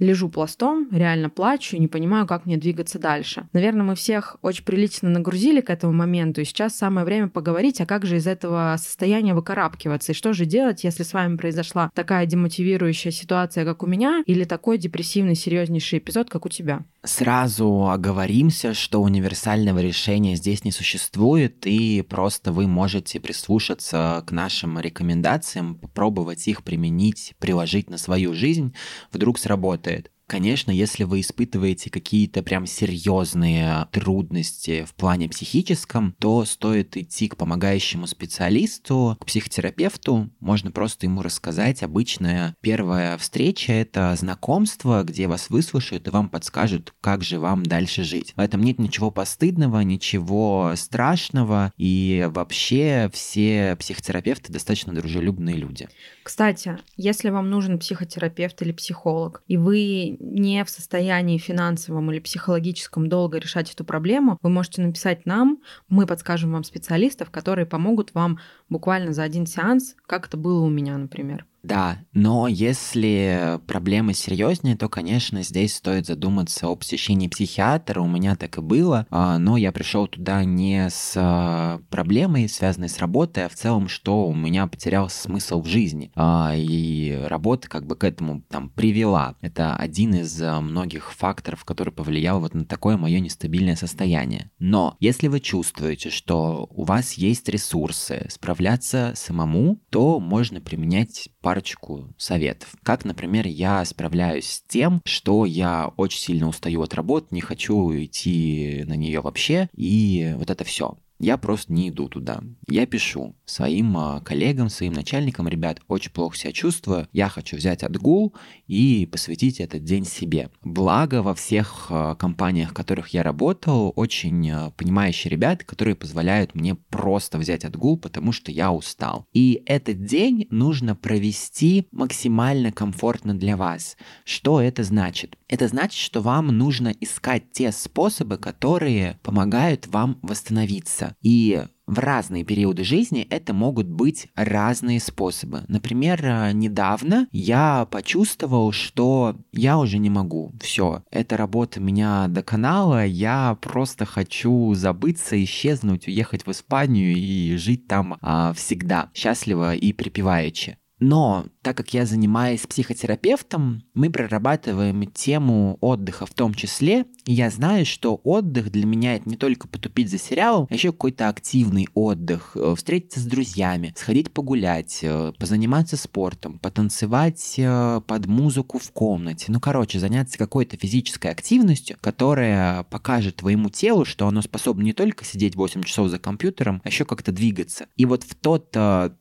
лежу 0.00 0.28
пластом, 0.28 0.88
реально 0.90 1.30
плачу 1.30 1.76
не 1.76 1.86
понимаю, 1.86 2.26
как 2.26 2.46
мне 2.46 2.56
двигаться 2.56 2.98
дальше. 2.98 3.46
Наверное, 3.52 3.84
мы 3.84 3.94
всех 3.94 4.36
очень 4.42 4.64
прилично 4.64 5.08
нагрузили 5.10 5.60
к 5.60 5.70
этому 5.70 5.92
моменту, 5.92 6.40
и 6.40 6.44
сейчас 6.44 6.76
самое 6.76 7.04
время 7.04 7.28
поговорить, 7.28 7.80
а 7.80 7.86
как 7.86 8.06
же 8.06 8.16
из 8.16 8.26
этого 8.26 8.74
состояния 8.78 9.34
выкарабкиваться, 9.34 10.12
и 10.12 10.14
что 10.14 10.32
же 10.32 10.46
делать, 10.46 10.82
если 10.84 11.02
с 11.02 11.12
вами 11.12 11.36
произошла 11.36 11.90
такая 11.94 12.26
демотивирующая 12.26 13.12
ситуация, 13.12 13.64
как 13.64 13.82
у 13.82 13.86
меня, 13.86 14.24
или 14.26 14.44
такой 14.44 14.78
депрессивный, 14.78 15.34
серьезнейший 15.34 15.98
эпизод, 15.98 16.30
как 16.30 16.46
у 16.46 16.48
тебя. 16.48 16.80
Сразу 17.02 17.88
оговоримся, 17.88 18.74
что 18.74 19.02
универсального 19.02 19.80
решения 19.80 20.36
здесь 20.36 20.64
не 20.64 20.72
существует, 20.72 21.66
и 21.66 22.02
просто 22.02 22.52
вы 22.52 22.66
можете 22.66 23.20
прислушаться 23.20 24.24
к 24.26 24.32
нашим 24.32 24.78
рекомендациям, 24.80 25.74
попробовать 25.74 26.48
их 26.48 26.62
применить, 26.62 27.34
приложить 27.38 27.90
на 27.90 27.98
свою 27.98 28.34
жизнь, 28.34 28.74
вдруг 29.12 29.38
сработает 29.38 29.89
работает. 29.89 29.89
Конечно, 30.30 30.70
если 30.70 31.02
вы 31.02 31.22
испытываете 31.22 31.90
какие-то 31.90 32.44
прям 32.44 32.64
серьезные 32.64 33.88
трудности 33.90 34.84
в 34.84 34.94
плане 34.94 35.28
психическом, 35.28 36.14
то 36.20 36.44
стоит 36.44 36.96
идти 36.96 37.26
к 37.26 37.36
помогающему 37.36 38.06
специалисту, 38.06 39.16
к 39.20 39.26
психотерапевту. 39.26 40.30
Можно 40.38 40.70
просто 40.70 41.06
ему 41.06 41.22
рассказать. 41.22 41.82
Обычная 41.82 42.54
первая 42.60 43.18
встреча— 43.18 43.72
это 43.74 44.14
знакомство, 44.16 45.02
где 45.02 45.26
вас 45.26 45.50
выслушают 45.50 46.06
и 46.06 46.10
вам 46.10 46.28
подскажут, 46.28 46.94
как 47.00 47.24
же 47.24 47.40
вам 47.40 47.64
дальше 47.64 48.04
жить. 48.04 48.32
В 48.36 48.40
этом 48.40 48.62
нет 48.62 48.78
ничего 48.78 49.10
постыдного, 49.10 49.80
ничего 49.80 50.74
страшного, 50.76 51.72
и 51.76 52.28
вообще 52.30 53.10
все 53.12 53.74
психотерапевты 53.80 54.52
достаточно 54.52 54.94
дружелюбные 54.94 55.56
люди. 55.56 55.88
Кстати, 56.22 56.78
если 56.96 57.30
вам 57.30 57.50
нужен 57.50 57.80
психотерапевт 57.80 58.62
или 58.62 58.70
психолог, 58.70 59.42
и 59.48 59.56
вы 59.56 60.18
не 60.20 60.64
в 60.64 60.70
состоянии 60.70 61.38
финансовом 61.38 62.12
или 62.12 62.20
психологическом 62.20 63.08
долго 63.08 63.38
решать 63.38 63.72
эту 63.72 63.84
проблему, 63.84 64.38
вы 64.42 64.50
можете 64.50 64.82
написать 64.82 65.26
нам, 65.26 65.58
мы 65.88 66.06
подскажем 66.06 66.52
вам 66.52 66.62
специалистов, 66.62 67.30
которые 67.30 67.66
помогут 67.66 68.14
вам 68.14 68.38
буквально 68.68 69.12
за 69.12 69.22
один 69.22 69.46
сеанс, 69.46 69.96
как 70.06 70.26
это 70.28 70.36
было 70.36 70.62
у 70.62 70.68
меня, 70.68 70.96
например. 70.98 71.46
Да, 71.62 71.98
но 72.12 72.48
если 72.48 73.60
проблемы 73.66 74.14
серьезнее, 74.14 74.76
то, 74.76 74.88
конечно, 74.88 75.42
здесь 75.42 75.74
стоит 75.74 76.06
задуматься 76.06 76.68
о 76.68 76.76
посещении 76.76 77.28
психиатра. 77.28 78.00
У 78.00 78.08
меня 78.08 78.34
так 78.36 78.58
и 78.58 78.60
было, 78.60 79.06
а, 79.10 79.38
но 79.38 79.56
я 79.56 79.70
пришел 79.72 80.06
туда 80.06 80.44
не 80.44 80.88
с 80.88 81.14
а, 81.16 81.80
проблемой, 81.90 82.48
связанной 82.48 82.88
с 82.88 82.98
работой, 82.98 83.44
а 83.44 83.48
в 83.48 83.54
целом, 83.54 83.88
что 83.88 84.26
у 84.26 84.34
меня 84.34 84.66
потерялся 84.66 85.22
смысл 85.22 85.60
в 85.60 85.66
жизни. 85.66 86.10
А, 86.14 86.54
и 86.56 87.12
работа 87.26 87.68
как 87.68 87.86
бы 87.86 87.96
к 87.96 88.04
этому 88.04 88.42
там 88.48 88.70
привела. 88.70 89.36
Это 89.40 89.76
один 89.76 90.14
из 90.14 90.40
многих 90.40 91.12
факторов, 91.12 91.64
который 91.64 91.92
повлиял 91.92 92.40
вот 92.40 92.54
на 92.54 92.64
такое 92.64 92.96
мое 92.96 93.20
нестабильное 93.20 93.76
состояние. 93.76 94.50
Но 94.58 94.96
если 94.98 95.28
вы 95.28 95.40
чувствуете, 95.40 96.10
что 96.10 96.68
у 96.70 96.84
вас 96.84 97.14
есть 97.14 97.48
ресурсы 97.48 98.26
справляться 98.30 99.12
самому, 99.14 99.80
то 99.90 100.20
можно 100.20 100.60
применять 100.60 101.28
парочку 101.40 102.12
советов. 102.16 102.74
Как, 102.82 103.04
например, 103.04 103.46
я 103.46 103.84
справляюсь 103.84 104.46
с 104.46 104.62
тем, 104.62 105.00
что 105.04 105.44
я 105.44 105.90
очень 105.96 106.20
сильно 106.20 106.48
устаю 106.48 106.82
от 106.82 106.94
работы, 106.94 107.28
не 107.30 107.40
хочу 107.40 107.92
идти 107.92 108.84
на 108.86 108.94
нее 108.94 109.20
вообще, 109.20 109.68
и 109.74 110.34
вот 110.36 110.50
это 110.50 110.64
все 110.64 110.96
я 111.20 111.36
просто 111.36 111.72
не 111.72 111.90
иду 111.90 112.08
туда. 112.08 112.42
Я 112.66 112.86
пишу 112.86 113.36
своим 113.44 113.96
а, 113.96 114.20
коллегам, 114.20 114.70
своим 114.70 114.94
начальникам, 114.94 115.46
ребят, 115.46 115.80
очень 115.86 116.10
плохо 116.10 116.36
себя 116.36 116.52
чувствую, 116.52 117.08
я 117.12 117.28
хочу 117.28 117.56
взять 117.56 117.82
отгул 117.82 118.34
и 118.70 119.04
посвятить 119.04 119.58
этот 119.58 119.82
день 119.82 120.04
себе. 120.04 120.48
Благо 120.62 121.22
во 121.22 121.34
всех 121.34 121.86
а, 121.90 122.14
компаниях, 122.14 122.70
в 122.70 122.74
которых 122.74 123.08
я 123.08 123.24
работал, 123.24 123.92
очень 123.96 124.48
а, 124.48 124.70
понимающие 124.70 125.28
ребята, 125.28 125.64
которые 125.64 125.96
позволяют 125.96 126.54
мне 126.54 126.76
просто 126.76 127.38
взять 127.38 127.64
отгул, 127.64 127.98
потому 127.98 128.30
что 128.30 128.52
я 128.52 128.70
устал. 128.70 129.26
И 129.32 129.60
этот 129.66 130.04
день 130.04 130.46
нужно 130.50 130.94
провести 130.94 131.88
максимально 131.90 132.70
комфортно 132.70 133.36
для 133.36 133.56
вас. 133.56 133.96
Что 134.24 134.60
это 134.60 134.84
значит? 134.84 135.36
Это 135.48 135.66
значит, 135.66 135.98
что 135.98 136.20
вам 136.20 136.46
нужно 136.46 136.94
искать 137.00 137.50
те 137.50 137.72
способы, 137.72 138.38
которые 138.38 139.18
помогают 139.24 139.88
вам 139.88 140.20
восстановиться. 140.22 141.16
И 141.22 141.64
в 141.90 141.98
разные 141.98 142.44
периоды 142.44 142.84
жизни 142.84 143.26
это 143.28 143.52
могут 143.52 143.88
быть 143.88 144.28
разные 144.36 145.00
способы. 145.00 145.64
Например, 145.66 146.24
э, 146.24 146.52
недавно 146.52 147.26
я 147.32 147.86
почувствовал, 147.90 148.70
что 148.70 149.36
я 149.52 149.76
уже 149.76 149.98
не 149.98 150.08
могу. 150.08 150.52
Все, 150.60 151.02
эта 151.10 151.36
работа 151.36 151.80
меня 151.80 152.28
доконала, 152.28 153.04
я 153.04 153.58
просто 153.60 154.04
хочу 154.04 154.72
забыться, 154.74 155.42
исчезнуть, 155.42 156.06
уехать 156.06 156.46
в 156.46 156.52
Испанию 156.52 157.16
и 157.16 157.56
жить 157.56 157.88
там 157.88 158.18
а, 158.20 158.52
всегда, 158.52 159.10
счастливо 159.12 159.74
и 159.74 159.92
припеваючи. 159.92 160.78
Но 161.00 161.46
так 161.62 161.76
как 161.76 161.92
я 161.94 162.06
занимаюсь 162.06 162.66
психотерапевтом, 162.66 163.82
мы 163.94 164.10
прорабатываем 164.10 165.06
тему 165.10 165.78
отдыха 165.80 166.26
в 166.26 166.34
том 166.34 166.54
числе, 166.54 167.06
и 167.26 167.32
я 167.32 167.50
знаю, 167.50 167.86
что 167.86 168.20
отдых 168.22 168.70
для 168.70 168.86
меня 168.86 169.16
это 169.16 169.28
не 169.28 169.36
только 169.36 169.66
потупить 169.66 170.10
за 170.10 170.18
сериалом, 170.18 170.66
а 170.70 170.74
еще 170.74 170.92
какой-то 170.92 171.28
активный 171.28 171.88
отдых, 171.94 172.52
э, 172.54 172.74
встретиться 172.76 173.20
с 173.20 173.24
друзьями, 173.24 173.94
сходить 173.96 174.30
погулять, 174.30 175.00
э, 175.02 175.32
позаниматься 175.38 175.96
спортом, 175.96 176.58
потанцевать 176.58 177.54
э, 177.58 178.00
под 178.06 178.26
музыку 178.26 178.78
в 178.78 178.90
комнате. 178.92 179.46
Ну, 179.48 179.60
короче, 179.60 179.98
заняться 179.98 180.38
какой-то 180.38 180.76
физической 180.76 181.30
активностью, 181.30 181.96
которая 182.00 182.84
покажет 182.84 183.36
твоему 183.36 183.70
телу, 183.70 184.04
что 184.04 184.26
оно 184.26 184.42
способно 184.42 184.82
не 184.82 184.92
только 184.92 185.24
сидеть 185.24 185.56
8 185.56 185.82
часов 185.82 186.08
за 186.08 186.18
компьютером, 186.18 186.82
а 186.84 186.88
еще 186.88 187.04
как-то 187.04 187.32
двигаться. 187.32 187.86
И 187.96 188.04
вот 188.04 188.24
в 188.24 188.34
тот 188.34 188.76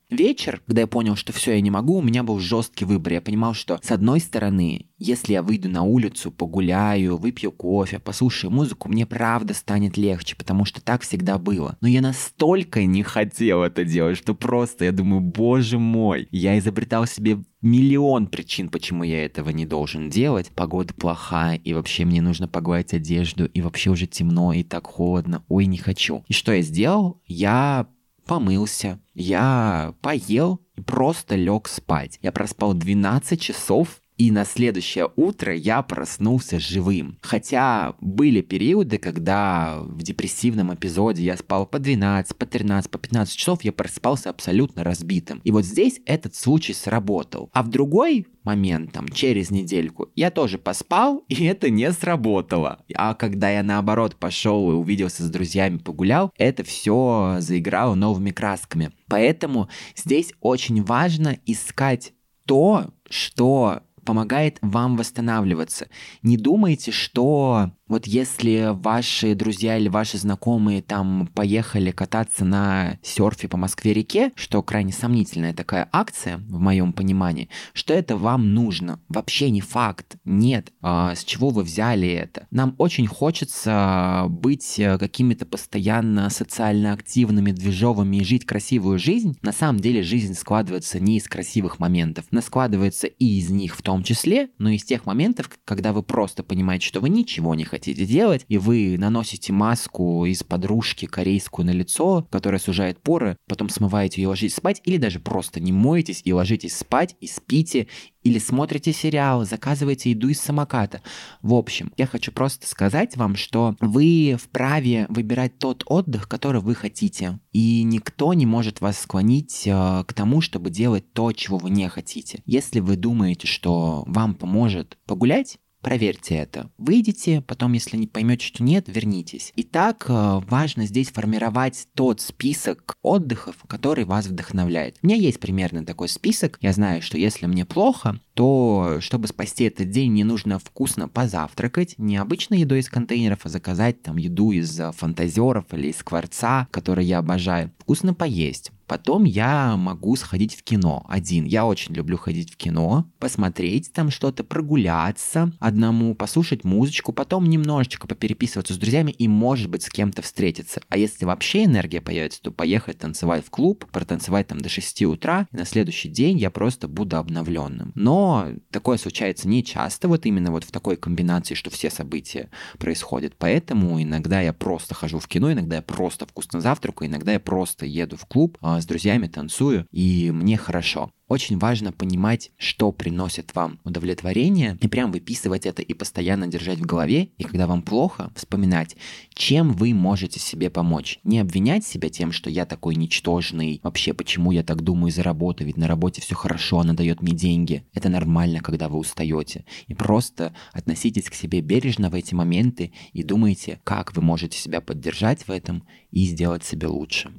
вечер, 0.10 0.62
когда 0.66 0.82
я 0.82 0.88
понял, 0.88 1.16
что 1.16 1.34
все, 1.34 1.54
я 1.54 1.62
не 1.62 1.72
могу, 1.72 1.98
у 1.98 2.02
меня 2.02 2.24
был 2.24 2.40
жесткий 2.40 2.86
выбор. 2.86 3.14
Я 3.14 3.22
понимал, 3.22 3.54
что 3.54 3.80
с 3.82 3.92
одной 3.92 4.20
стороны, 4.20 4.88
если 4.98 5.34
я 5.34 5.44
выйду 5.44 5.70
на 5.70 5.84
улицу, 5.84 6.32
погуляю, 6.32 7.18
выпью 7.18 7.52
кофе, 7.52 8.00
послушаю 8.00 8.52
музыку, 8.52 8.90
мне 8.90 9.06
правда 9.06 9.54
станет 9.54 9.98
легче, 9.98 10.36
потому 10.36 10.66
что 10.66 10.82
так 10.82 11.02
всегда 11.02 11.38
было. 11.38 11.78
Но 11.82 11.88
я 11.88 12.02
настолько 12.02 12.84
не 12.86 13.04
хотел 13.04 13.64
это 13.64 13.86
делать, 13.86 14.18
что 14.18 14.36
просто 14.36 14.86
я 14.86 14.92
думаю, 14.92 15.22
боже 15.22 15.80
мой, 15.80 16.28
я 16.32 16.58
изобретал 16.60 17.06
себе 17.06 17.40
миллион 17.62 18.28
причин, 18.28 18.70
почему 18.70 19.04
я 19.04 19.26
этого 19.26 19.50
не 19.50 19.66
должен 19.66 20.10
делать. 20.10 20.50
Погода 20.56 20.94
плохая, 20.94 21.56
и 21.58 21.74
вообще 21.74 22.06
мне 22.06 22.22
нужно 22.22 22.48
погладить 22.48 22.94
одежду, 22.94 23.46
и 23.46 23.62
вообще 23.62 23.90
уже 23.90 24.08
темно, 24.08 24.54
и 24.54 24.64
так 24.64 24.88
холодно. 24.88 25.44
Ой, 25.50 25.66
не 25.66 25.78
хочу. 25.78 26.24
И 26.28 26.34
что 26.34 26.54
я 26.54 26.62
сделал? 26.62 27.22
Я 27.26 27.88
помылся, 28.30 29.00
я 29.16 29.96
поел 30.02 30.62
и 30.76 30.82
просто 30.82 31.36
лег 31.36 31.68
спать. 31.68 32.20
Я 32.22 32.32
проспал 32.32 32.76
12 32.76 33.42
часов 33.42 33.99
и 34.20 34.32
на 34.32 34.44
следующее 34.44 35.10
утро 35.16 35.56
я 35.56 35.82
проснулся 35.82 36.60
живым. 36.60 37.18
Хотя 37.22 37.96
были 38.02 38.42
периоды, 38.42 38.98
когда 38.98 39.80
в 39.80 40.04
депрессивном 40.04 40.74
эпизоде 40.74 41.24
я 41.24 41.38
спал 41.38 41.66
по 41.66 41.80
12, 41.80 42.36
по 42.36 42.46
13, 42.46 42.92
по 42.92 42.98
15 43.00 43.36
часов, 43.36 43.64
я 43.64 43.72
просыпался 43.72 44.30
абсолютно 44.30 44.84
разбитым. 44.84 45.40
И 45.46 45.52
вот 45.52 45.64
здесь 45.64 46.02
этот 46.06 46.36
случай 46.36 46.74
сработал. 46.74 47.50
А 47.54 47.64
в 47.64 47.70
другой 47.70 48.28
момент, 48.44 48.92
там, 48.92 49.08
через 49.08 49.52
недельку, 49.52 50.10
я 50.16 50.32
тоже 50.32 50.58
поспал, 50.58 51.24
и 51.30 51.46
это 51.46 51.70
не 51.70 51.90
сработало. 51.94 52.80
А 52.96 53.14
когда 53.14 53.50
я 53.50 53.64
наоборот 53.64 54.18
пошел 54.18 54.70
и 54.70 54.76
увиделся 54.76 55.24
с 55.24 55.30
друзьями, 55.30 55.78
погулял, 55.78 56.34
это 56.38 56.66
все 56.66 57.38
заиграло 57.40 57.96
новыми 57.96 58.32
красками. 58.32 58.92
Поэтому 59.08 59.70
здесь 59.96 60.34
очень 60.42 60.84
важно 60.84 61.40
искать 61.46 62.12
то, 62.50 62.90
что 63.08 63.84
помогает 64.10 64.58
вам 64.64 64.98
восстанавливаться. 64.98 65.88
Не 66.24 66.36
думайте, 66.36 66.90
что 66.92 67.74
вот 67.90 68.06
если 68.06 68.70
ваши 68.72 69.34
друзья 69.34 69.78
или 69.78 69.90
ваши 69.90 70.20
знакомые 70.20 70.84
там 70.84 71.28
поехали 71.34 71.90
кататься 71.90 72.46
на 72.46 73.00
серфе 73.02 73.48
по 73.48 73.58
Москве-реке, 73.58 74.32
что 74.36 74.62
крайне 74.62 74.94
сомнительная 74.94 75.54
такая 75.54 75.90
акция, 75.92 76.38
в 76.38 76.60
моем 76.60 76.94
понимании, 76.94 77.50
что 77.74 77.94
это 77.96 78.16
вам 78.16 78.54
нужно. 78.54 79.00
Вообще 79.10 79.50
не 79.50 79.62
факт. 79.62 80.18
Нет. 80.24 80.72
А, 80.82 81.16
с 81.16 81.24
чего 81.24 81.50
вы 81.50 81.64
взяли 81.64 82.08
это? 82.08 82.46
Нам 82.52 82.76
очень 82.78 83.08
хочется 83.08 84.28
быть 84.30 84.78
э, 84.78 85.00
какими-то 85.00 85.48
постоянно 85.48 86.30
социально 86.30 86.94
активными, 86.94 87.52
движовыми 87.52 88.18
и 88.18 88.24
жить 88.24 88.46
красивую 88.46 89.00
жизнь. 89.00 89.38
На 89.42 89.52
самом 89.52 89.80
деле 89.80 90.04
жизнь 90.04 90.36
складывается 90.36 91.00
не 91.00 91.18
из 91.18 91.28
красивых 91.28 91.80
моментов. 91.80 92.26
Она 92.32 92.44
складывается 92.44 93.08
и 93.08 93.40
из 93.40 93.50
них 93.50 93.76
в 93.76 93.82
том 93.82 94.04
числе, 94.04 94.50
но 94.60 94.70
из 94.70 94.84
тех 94.84 95.08
моментов, 95.08 95.50
когда 95.66 95.92
вы 95.92 96.04
просто 96.04 96.44
понимаете, 96.44 96.86
что 96.86 97.00
вы 97.00 97.10
ничего 97.10 97.56
не 97.56 97.64
хотите 97.64 97.79
хотите 97.80 98.06
делать, 98.06 98.46
и 98.50 98.58
вы 98.58 98.98
наносите 98.98 99.54
маску 99.54 100.26
из 100.26 100.44
подружки 100.44 101.06
корейскую 101.06 101.66
на 101.66 101.72
лицо, 101.72 102.28
которая 102.30 102.60
сужает 102.60 103.02
поры, 103.02 103.38
потом 103.48 103.70
смываете 103.70 104.22
ее 104.22 104.26
и 104.26 104.28
ложитесь 104.28 104.56
спать, 104.56 104.82
или 104.84 104.98
даже 104.98 105.20
просто 105.20 105.62
не 105.62 105.72
моетесь 105.72 106.22
и 106.26 106.34
ложитесь 106.34 106.76
спать, 106.76 107.16
и 107.22 107.28
спите, 107.28 107.88
или 108.22 108.38
смотрите 108.38 108.92
сериал, 108.92 109.46
заказываете 109.46 110.12
еду 110.12 110.28
из 110.28 110.42
самоката. 110.42 111.02
В 111.42 111.54
общем, 111.54 111.94
я 111.96 112.06
хочу 112.06 112.34
просто 112.34 112.68
сказать 112.68 113.16
вам, 113.16 113.36
что 113.36 113.78
вы 113.80 114.38
вправе 114.42 115.06
выбирать 115.08 115.58
тот 115.58 115.84
отдых, 115.86 116.28
который 116.28 116.60
вы 116.60 116.76
хотите. 116.76 117.40
И 117.54 117.84
никто 117.84 118.34
не 118.34 118.46
может 118.46 118.82
вас 118.82 119.00
склонить 119.00 119.64
э, 119.66 120.04
к 120.06 120.14
тому, 120.14 120.42
чтобы 120.42 120.70
делать 120.70 121.14
то, 121.14 121.32
чего 121.32 121.58
вы 121.58 121.70
не 121.70 121.88
хотите. 121.88 122.42
Если 122.46 122.82
вы 122.82 122.98
думаете, 122.98 123.48
что 123.48 124.04
вам 124.06 124.36
поможет 124.36 124.98
погулять, 125.06 125.58
Проверьте 125.82 126.36
это. 126.36 126.70
Выйдите, 126.78 127.42
потом, 127.42 127.74
если 127.74 127.96
не 127.96 128.08
поймете, 128.08 128.46
что 128.46 128.64
нет, 128.64 128.86
вернитесь. 128.88 129.54
Итак, 129.56 130.06
э, 130.10 130.42
важно 130.50 130.86
здесь 130.86 131.10
формировать 131.10 131.88
тот 131.96 132.20
список 132.20 132.98
отдыхов, 133.02 133.56
который 133.68 134.04
вас 134.04 134.28
вдохновляет. 134.28 134.98
У 135.02 135.08
меня 135.08 135.16
есть 135.16 135.40
примерно 135.40 135.86
такой 135.86 136.10
список. 136.10 136.58
Я 136.62 136.74
знаю, 136.74 137.02
что 137.02 137.18
если 137.18 137.46
мне 137.46 137.66
плохо, 137.66 138.20
то 138.40 139.00
чтобы 139.02 139.28
спасти 139.28 139.66
этот 139.66 139.90
день, 139.90 140.12
мне 140.12 140.24
нужно 140.24 140.60
вкусно 140.60 141.10
позавтракать, 141.10 141.96
не 141.98 142.16
обычной 142.16 142.60
едой 142.60 142.80
из 142.80 142.88
контейнеров, 142.88 143.40
а 143.44 143.50
заказать 143.50 144.02
там 144.02 144.16
еду 144.16 144.52
из 144.52 144.80
э, 144.80 144.94
фантазеров 144.94 145.66
или 145.74 145.90
из 145.90 145.98
скворца, 145.98 146.70
который 146.72 147.04
я 147.04 147.18
обожаю. 147.18 147.74
Вкусно 147.80 148.14
поесть 148.14 148.72
Потом 148.90 149.24
я 149.24 149.78
могу 149.78 150.16
сходить 150.16 150.56
в 150.56 150.64
кино 150.64 151.06
один. 151.08 151.46
Я 151.46 151.68
очень 151.68 151.94
люблю 151.94 152.18
ходить 152.18 152.52
в 152.52 152.58
кино, 152.58 153.08
посмотреть 153.20 153.94
там 153.94 154.10
что-то, 154.10 154.44
прогуляться 154.44 155.54
одному, 155.60 156.16
послушать 156.16 156.64
музычку, 156.64 157.14
потом 157.14 157.46
немножечко 157.46 158.08
попереписываться 158.08 158.74
с 158.74 158.78
друзьями 158.78 159.12
и, 159.12 159.28
может 159.28 159.70
быть, 159.70 159.84
с 159.84 159.90
кем-то 159.90 160.24
встретиться. 160.24 160.82
А 160.90 160.98
если 160.98 161.26
вообще 161.26 161.66
энергия 161.66 162.02
появится, 162.02 162.42
то 162.42 162.50
поехать 162.50 162.98
танцевать 162.98 163.46
в 163.46 163.52
клуб, 163.52 163.86
протанцевать 163.92 164.48
там 164.48 164.60
до 164.60 164.70
6 164.70 165.04
утра, 165.04 165.48
и 165.52 165.56
на 165.56 165.66
следующий 165.66 166.10
день 166.10 166.40
я 166.40 166.50
просто 166.50 166.88
буду 166.88 167.18
обновленным. 167.18 167.92
Но 167.94 168.29
такое 168.72 168.98
случается 168.98 169.48
не 169.48 169.64
часто, 169.64 170.08
вот 170.08 170.26
именно 170.26 170.52
вот 170.52 170.64
в 170.64 170.72
такой 170.72 170.98
комбинации, 170.98 171.54
что 171.56 171.70
все 171.70 171.90
события 171.90 172.50
происходят. 172.78 173.34
Поэтому 173.38 174.02
иногда 174.02 174.42
я 174.42 174.54
просто 174.54 174.94
хожу 174.94 175.20
в 175.20 175.28
кино, 175.28 175.52
иногда 175.52 175.78
я 175.78 175.82
просто 175.82 176.26
вкусно 176.26 176.62
завтракаю, 176.62 177.10
иногда 177.10 177.34
я 177.34 177.40
просто 177.40 177.86
еду 177.86 178.18
в 178.18 178.26
клуб, 178.26 178.58
а, 178.62 178.82
с 178.82 178.86
друзьями 178.86 179.28
танцую, 179.28 179.88
и 179.92 180.32
мне 180.32 180.58
хорошо. 180.58 181.12
Очень 181.30 181.60
важно 181.60 181.92
понимать, 181.92 182.52
что 182.58 182.92
приносит 182.92 183.54
вам 183.54 183.80
удовлетворение, 183.84 184.80
и 184.82 184.88
прям 184.88 185.12
выписывать 185.12 185.68
это 185.68 185.84
и 185.84 185.94
постоянно 185.94 186.48
держать 186.48 186.80
в 186.80 186.88
голове, 186.88 187.30
и 187.38 187.44
когда 187.44 187.68
вам 187.68 187.84
плохо, 187.84 188.32
вспоминать, 188.36 188.98
чем 189.36 189.74
вы 189.74 189.94
можете 189.94 190.40
себе 190.40 190.72
помочь. 190.72 191.20
Не 191.24 191.38
обвинять 191.38 191.86
себя 191.86 192.10
тем, 192.10 192.32
что 192.32 192.50
я 192.50 192.66
такой 192.66 192.96
ничтожный, 192.96 193.80
вообще 193.84 194.14
почему 194.14 194.52
я 194.52 194.64
так 194.64 194.82
думаю 194.82 195.12
за 195.12 195.22
работу, 195.22 195.64
ведь 195.64 195.78
на 195.78 195.88
работе 195.88 196.20
все 196.20 196.34
хорошо, 196.34 196.80
она 196.80 196.94
дает 196.94 197.22
мне 197.22 197.34
деньги. 197.34 197.86
Это 197.94 198.10
нормально, 198.10 198.62
когда 198.62 198.90
вы 198.90 198.98
устаете. 198.98 199.66
И 199.86 199.94
просто 199.94 200.56
относитесь 200.74 201.30
к 201.30 201.36
себе 201.36 201.62
бережно 201.62 202.10
в 202.10 202.16
эти 202.16 202.34
моменты 202.34 202.92
и 203.14 203.22
думайте, 203.22 203.80
как 203.84 204.16
вы 204.16 204.24
можете 204.24 204.58
себя 204.58 204.82
поддержать 204.82 205.48
в 205.48 205.52
этом 205.52 205.84
и 206.10 206.26
сделать 206.26 206.64
себе 206.66 206.88
лучше. 206.88 207.32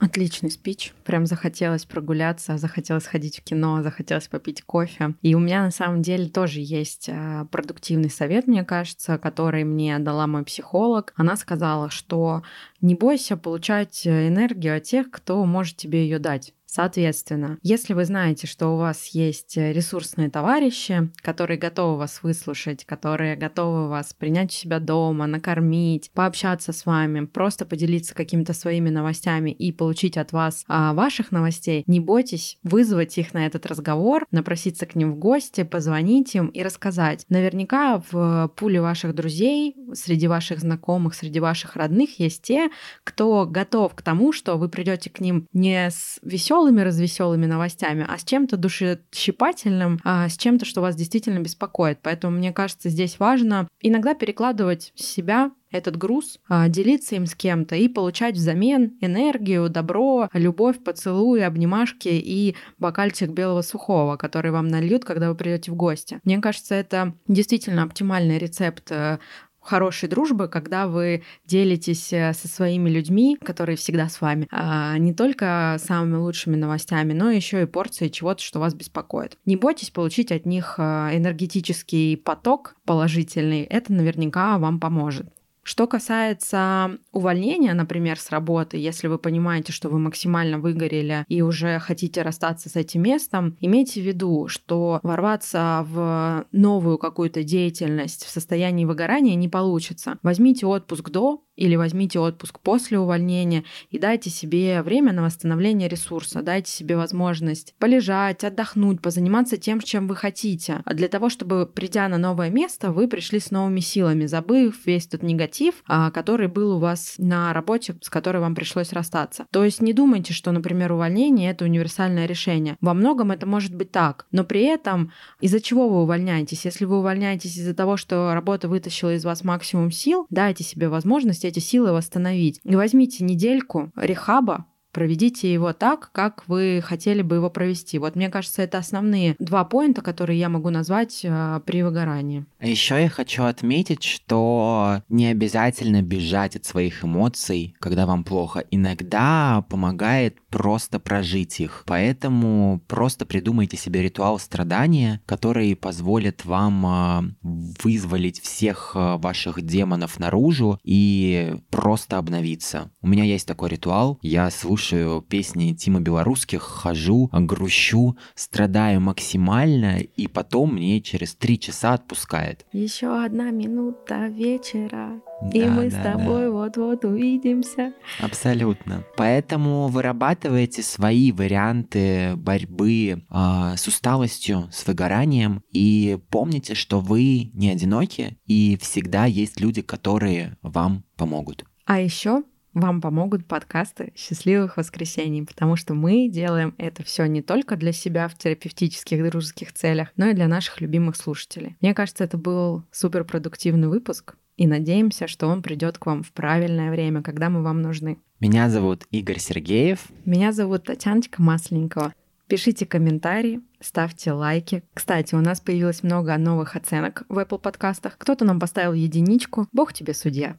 Отличный 0.00 0.50
спич. 0.50 0.94
Прям 1.04 1.26
захотелось 1.26 1.84
прогуляться, 1.84 2.56
захотелось 2.56 3.04
ходить 3.04 3.38
в 3.38 3.44
кино, 3.44 3.82
захотелось 3.82 4.28
попить 4.28 4.62
кофе. 4.62 5.14
И 5.20 5.34
у 5.34 5.38
меня 5.38 5.62
на 5.62 5.70
самом 5.70 6.00
деле 6.00 6.30
тоже 6.30 6.60
есть 6.60 7.10
а, 7.12 7.44
продуктивный 7.44 8.08
совет, 8.08 8.46
мне 8.46 8.64
кажется, 8.64 9.18
который 9.18 9.64
мне 9.64 9.98
дала 9.98 10.26
мой 10.26 10.42
психолог. 10.42 11.12
Она 11.16 11.36
сказала, 11.36 11.90
что 11.90 12.42
не 12.80 12.94
бойся 12.94 13.36
получать 13.36 14.06
энергию 14.06 14.78
от 14.78 14.84
тех, 14.84 15.10
кто 15.10 15.44
может 15.44 15.76
тебе 15.76 16.02
ее 16.04 16.18
дать. 16.18 16.54
Соответственно, 16.72 17.58
если 17.62 17.94
вы 17.94 18.04
знаете, 18.04 18.46
что 18.46 18.68
у 18.68 18.76
вас 18.76 19.08
есть 19.08 19.56
ресурсные 19.56 20.30
товарищи, 20.30 21.10
которые 21.20 21.58
готовы 21.58 21.98
вас 21.98 22.22
выслушать, 22.22 22.84
которые 22.84 23.34
готовы 23.34 23.88
вас 23.88 24.14
принять 24.14 24.50
у 24.50 24.54
себя 24.54 24.78
дома, 24.78 25.26
накормить, 25.26 26.12
пообщаться 26.14 26.72
с 26.72 26.86
вами, 26.86 27.26
просто 27.26 27.66
поделиться 27.66 28.14
какими-то 28.14 28.52
своими 28.52 28.88
новостями 28.88 29.50
и 29.50 29.72
получить 29.72 30.16
от 30.16 30.30
вас 30.30 30.64
а, 30.68 30.94
ваших 30.94 31.32
новостей, 31.32 31.82
не 31.88 31.98
бойтесь 31.98 32.56
вызвать 32.62 33.18
их 33.18 33.34
на 33.34 33.46
этот 33.46 33.66
разговор, 33.66 34.24
напроситься 34.30 34.86
к 34.86 34.94
ним 34.94 35.14
в 35.14 35.16
гости, 35.16 35.64
позвонить 35.64 36.36
им 36.36 36.46
и 36.46 36.62
рассказать. 36.62 37.26
Наверняка 37.28 38.00
в 38.12 38.52
пуле 38.54 38.80
ваших 38.80 39.16
друзей, 39.16 39.74
среди 39.94 40.28
ваших 40.28 40.60
знакомых, 40.60 41.16
среди 41.16 41.40
ваших 41.40 41.74
родных 41.74 42.20
есть 42.20 42.42
те, 42.42 42.70
кто 43.02 43.44
готов 43.44 43.96
к 43.96 44.02
тому, 44.02 44.32
что 44.32 44.56
вы 44.56 44.68
придете 44.68 45.10
к 45.10 45.18
ним 45.18 45.48
не 45.52 45.90
с 45.90 46.20
веселым 46.22 46.59
веселыми, 46.60 46.82
развеселыми 46.82 47.46
новостями, 47.46 48.04
а 48.08 48.18
с 48.18 48.24
чем-то 48.24 48.56
душещипательным, 48.56 49.98
а 50.04 50.28
с 50.28 50.36
чем-то, 50.36 50.64
что 50.64 50.80
вас 50.80 50.94
действительно 50.94 51.40
беспокоит. 51.40 51.98
Поэтому 52.02 52.36
мне 52.36 52.52
кажется, 52.52 52.88
здесь 52.88 53.18
важно 53.18 53.68
иногда 53.80 54.14
перекладывать 54.14 54.92
себя 54.94 55.52
этот 55.70 55.96
груз, 55.96 56.38
а, 56.48 56.68
делиться 56.68 57.14
им 57.14 57.26
с 57.26 57.34
кем-то 57.34 57.76
и 57.76 57.88
получать 57.88 58.34
взамен 58.34 58.98
энергию, 59.00 59.68
добро, 59.68 60.28
любовь, 60.32 60.82
поцелуи, 60.82 61.40
обнимашки 61.40 62.08
и 62.08 62.56
бокальчик 62.78 63.30
белого 63.30 63.62
сухого, 63.62 64.16
который 64.16 64.50
вам 64.50 64.68
нальют, 64.68 65.04
когда 65.04 65.28
вы 65.28 65.36
придете 65.36 65.70
в 65.70 65.76
гости. 65.76 66.20
Мне 66.24 66.38
кажется, 66.40 66.74
это 66.74 67.14
действительно 67.28 67.84
оптимальный 67.84 68.38
рецепт 68.38 68.90
э, 68.90 69.18
хорошей 69.60 70.08
дружбы, 70.08 70.48
когда 70.48 70.86
вы 70.86 71.22
делитесь 71.46 72.12
э, 72.12 72.32
со 72.32 72.48
своими 72.48 72.88
людьми, 72.88 73.36
которые 73.42 73.76
всегда 73.76 74.08
с 74.08 74.20
вами, 74.20 74.48
а, 74.50 74.96
не 74.98 75.14
только 75.14 75.76
самыми 75.78 76.16
лучшими 76.16 76.56
новостями, 76.56 77.12
но 77.12 77.30
еще 77.30 77.62
и 77.62 77.66
порцией 77.66 78.10
чего-то, 78.10 78.42
что 78.42 78.60
вас 78.60 78.74
беспокоит. 78.74 79.36
Не 79.44 79.56
бойтесь 79.56 79.90
получить 79.90 80.32
от 80.32 80.46
них 80.46 80.74
э, 80.78 80.82
энергетический 80.82 82.16
поток 82.16 82.76
положительный, 82.84 83.62
это 83.62 83.92
наверняка 83.92 84.58
вам 84.58 84.80
поможет. 84.80 85.26
Что 85.62 85.86
касается 85.86 86.98
увольнения, 87.12 87.74
например, 87.74 88.18
с 88.18 88.30
работы, 88.30 88.76
если 88.78 89.08
вы 89.08 89.18
понимаете, 89.18 89.72
что 89.72 89.88
вы 89.88 89.98
максимально 89.98 90.58
выгорели 90.58 91.24
и 91.28 91.42
уже 91.42 91.78
хотите 91.78 92.22
расстаться 92.22 92.68
с 92.68 92.76
этим 92.76 93.02
местом, 93.02 93.56
имейте 93.60 94.00
в 94.00 94.04
виду, 94.04 94.48
что 94.48 95.00
ворваться 95.02 95.86
в 95.88 96.46
новую 96.52 96.98
какую-то 96.98 97.42
деятельность 97.42 98.24
в 98.24 98.30
состоянии 98.30 98.84
выгорания 98.84 99.34
не 99.34 99.48
получится. 99.48 100.18
Возьмите 100.22 100.66
отпуск 100.66 101.10
до 101.10 101.44
или 101.56 101.76
возьмите 101.76 102.18
отпуск 102.18 102.58
после 102.60 102.98
увольнения 102.98 103.64
и 103.90 103.98
дайте 103.98 104.30
себе 104.30 104.82
время 104.82 105.12
на 105.12 105.22
восстановление 105.22 105.88
ресурса, 105.88 106.40
дайте 106.40 106.72
себе 106.72 106.96
возможность 106.96 107.74
полежать, 107.78 108.44
отдохнуть, 108.44 109.02
позаниматься 109.02 109.58
тем, 109.58 109.80
чем 109.80 110.08
вы 110.08 110.16
хотите. 110.16 110.80
А 110.86 110.94
для 110.94 111.08
того, 111.08 111.28
чтобы, 111.28 111.66
придя 111.66 112.08
на 112.08 112.16
новое 112.16 112.48
место, 112.48 112.92
вы 112.92 113.08
пришли 113.08 113.40
с 113.40 113.50
новыми 113.50 113.80
силами, 113.80 114.24
забыв 114.24 114.86
весь 114.86 115.06
тот 115.06 115.22
негатив, 115.22 115.49
а, 115.86 116.10
который 116.10 116.48
был 116.48 116.76
у 116.76 116.78
вас 116.78 117.14
на 117.18 117.52
работе, 117.52 117.96
с 118.00 118.10
которой 118.10 118.38
вам 118.38 118.54
пришлось 118.54 118.92
расстаться. 118.92 119.46
То 119.50 119.64
есть 119.64 119.80
не 119.80 119.92
думайте, 119.92 120.32
что, 120.32 120.52
например, 120.52 120.92
увольнение— 120.92 121.50
это 121.52 121.64
универсальное 121.64 122.26
решение. 122.26 122.76
Во 122.80 122.94
многом 122.94 123.30
это 123.30 123.46
может 123.46 123.74
быть 123.74 123.90
так, 123.90 124.26
но 124.30 124.44
при 124.44 124.62
этом 124.62 125.12
из-за 125.40 125.60
чего 125.60 125.88
вы 125.88 126.02
увольняетесь? 126.02 126.64
Если 126.64 126.84
вы 126.84 126.98
увольняетесь 126.98 127.56
из-за 127.56 127.74
того, 127.74 127.96
что 127.96 128.34
работа 128.34 128.68
вытащила 128.68 129.14
из 129.14 129.24
вас 129.24 129.44
максимум 129.44 129.90
сил, 129.90 130.26
дайте 130.30 130.64
себе 130.64 130.88
возможность 130.88 131.44
эти 131.44 131.58
силы 131.58 131.92
восстановить. 131.92 132.60
И 132.64 132.76
возьмите 132.76 133.24
недельку 133.24 133.92
рехаба, 133.96 134.66
проведите 134.92 135.52
его 135.52 135.72
так, 135.72 136.10
как 136.12 136.44
вы 136.48 136.82
хотели 136.84 137.22
бы 137.22 137.36
его 137.36 137.50
провести. 137.50 137.98
Вот 137.98 138.16
мне 138.16 138.28
кажется, 138.28 138.62
это 138.62 138.78
основные 138.78 139.36
два 139.38 139.64
поинта, 139.64 140.02
которые 140.02 140.38
я 140.38 140.48
могу 140.48 140.70
назвать 140.70 141.20
э, 141.22 141.60
при 141.64 141.82
выгорании. 141.82 142.44
А 142.58 142.66
еще 142.66 143.00
я 143.00 143.08
хочу 143.08 143.44
отметить, 143.44 144.02
что 144.02 145.02
не 145.08 145.26
обязательно 145.26 146.02
бежать 146.02 146.56
от 146.56 146.64
своих 146.64 147.04
эмоций, 147.04 147.74
когда 147.78 148.06
вам 148.06 148.24
плохо. 148.24 148.64
Иногда 148.70 149.64
помогает 149.68 150.36
просто 150.50 150.98
прожить 150.98 151.60
их. 151.60 151.84
Поэтому 151.86 152.82
просто 152.88 153.26
придумайте 153.26 153.76
себе 153.76 154.02
ритуал 154.02 154.38
страдания, 154.38 155.20
который 155.26 155.76
позволит 155.76 156.44
вам 156.44 156.86
э, 156.86 157.48
вызволить 157.82 158.40
всех 158.40 158.92
э, 158.94 159.16
ваших 159.16 159.62
демонов 159.62 160.18
наружу 160.18 160.78
и 160.82 161.54
просто 161.70 162.18
обновиться. 162.18 162.90
У 163.00 163.08
меня 163.08 163.24
есть 163.24 163.46
такой 163.46 163.70
ритуал. 163.70 164.18
Я 164.22 164.50
слушаю 164.50 164.79
слушаю 164.80 165.20
песни 165.20 165.74
Тима 165.74 166.00
Белорусских, 166.00 166.62
хожу, 166.62 167.28
грущу, 167.32 168.16
страдаю 168.34 169.02
максимально, 169.02 169.98
и 169.98 170.26
потом 170.26 170.74
мне 170.74 171.02
через 171.02 171.34
три 171.34 171.58
часа 171.58 171.92
отпускает. 171.92 172.64
Еще 172.72 173.08
одна 173.22 173.50
минута 173.50 174.28
вечера, 174.28 175.20
да, 175.42 175.58
и 175.58 175.66
мы 175.66 175.90
да, 175.90 176.00
с 176.00 176.02
тобой 176.02 176.44
да. 176.44 176.50
вот-вот 176.50 177.04
увидимся. 177.04 177.92
Абсолютно. 178.20 179.04
Поэтому 179.18 179.88
вырабатывайте 179.88 180.82
свои 180.82 181.30
варианты 181.30 182.34
борьбы 182.36 183.22
э, 183.30 183.76
с 183.76 183.86
усталостью, 183.86 184.70
с 184.72 184.86
выгоранием, 184.86 185.62
и 185.72 186.18
помните, 186.30 186.74
что 186.74 187.00
вы 187.00 187.50
не 187.52 187.68
одиноки, 187.68 188.38
и 188.46 188.78
всегда 188.80 189.26
есть 189.26 189.60
люди, 189.60 189.82
которые 189.82 190.56
вам 190.62 191.04
помогут. 191.16 191.66
А 191.84 192.00
еще 192.00 192.44
вам 192.74 193.00
помогут 193.00 193.46
подкасты 193.46 194.12
«Счастливых 194.16 194.76
воскресений», 194.76 195.44
потому 195.44 195.76
что 195.76 195.94
мы 195.94 196.28
делаем 196.28 196.74
это 196.78 197.02
все 197.02 197.26
не 197.26 197.42
только 197.42 197.76
для 197.76 197.92
себя 197.92 198.28
в 198.28 198.36
терапевтических 198.36 199.24
дружеских 199.28 199.72
целях, 199.72 200.08
но 200.16 200.26
и 200.26 200.34
для 200.34 200.48
наших 200.48 200.80
любимых 200.80 201.16
слушателей. 201.16 201.76
Мне 201.80 201.94
кажется, 201.94 202.24
это 202.24 202.38
был 202.38 202.84
суперпродуктивный 202.90 203.88
выпуск, 203.88 204.36
и 204.56 204.66
надеемся, 204.66 205.26
что 205.26 205.46
он 205.46 205.62
придет 205.62 205.96
к 205.96 206.04
вам 206.04 206.22
в 206.22 206.32
правильное 206.32 206.90
время, 206.90 207.22
когда 207.22 207.48
мы 207.48 207.62
вам 207.62 207.80
нужны. 207.80 208.18
Меня 208.40 208.68
зовут 208.68 209.06
Игорь 209.10 209.38
Сергеев. 209.38 210.00
Меня 210.26 210.52
зовут 210.52 210.84
Татьяночка 210.84 211.40
Масленникова. 211.40 212.12
Пишите 212.46 212.84
комментарии, 212.84 213.60
ставьте 213.80 214.32
лайки. 214.32 214.82
Кстати, 214.92 215.34
у 215.34 215.40
нас 215.40 215.60
появилось 215.60 216.02
много 216.02 216.36
новых 216.36 216.76
оценок 216.76 217.22
в 217.28 217.38
Apple 217.38 217.58
подкастах. 217.60 218.18
Кто-то 218.18 218.44
нам 218.44 218.58
поставил 218.58 218.92
единичку. 218.92 219.68
Бог 219.72 219.92
тебе 219.92 220.14
судья. 220.14 220.58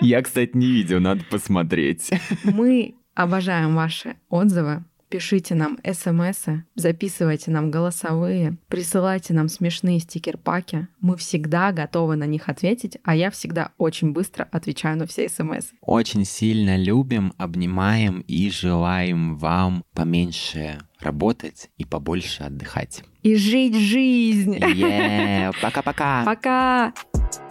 Я, 0.00 0.22
кстати, 0.22 0.52
не 0.54 0.66
видел, 0.66 1.00
надо 1.00 1.22
посмотреть. 1.30 2.10
Мы 2.44 2.94
обожаем 3.14 3.74
ваши 3.74 4.16
отзывы. 4.28 4.84
Пишите 5.10 5.56
нам 5.56 5.76
смс, 5.84 6.44
записывайте 6.76 7.50
нам 7.50 7.72
голосовые, 7.72 8.58
присылайте 8.68 9.34
нам 9.34 9.48
смешные 9.48 9.98
стикер-паки. 9.98 10.86
Мы 11.00 11.16
всегда 11.16 11.72
готовы 11.72 12.14
на 12.14 12.26
них 12.26 12.48
ответить, 12.48 12.96
а 13.02 13.16
я 13.16 13.32
всегда 13.32 13.72
очень 13.76 14.12
быстро 14.12 14.46
отвечаю 14.52 14.96
на 14.98 15.06
все 15.06 15.28
смс. 15.28 15.66
Очень 15.80 16.24
сильно 16.24 16.76
любим, 16.76 17.32
обнимаем 17.38 18.20
и 18.28 18.50
желаем 18.50 19.36
вам 19.36 19.82
поменьше 19.94 20.78
работать 21.00 21.70
и 21.76 21.84
побольше 21.84 22.44
отдыхать. 22.44 23.02
И 23.24 23.34
жить 23.34 23.76
жизнь. 23.76 24.58
Yeah. 24.58 25.52
Пока-пока. 25.60 26.24
Пока. 26.24 26.92
-пока. 26.94 26.94
Пока. 26.94 27.49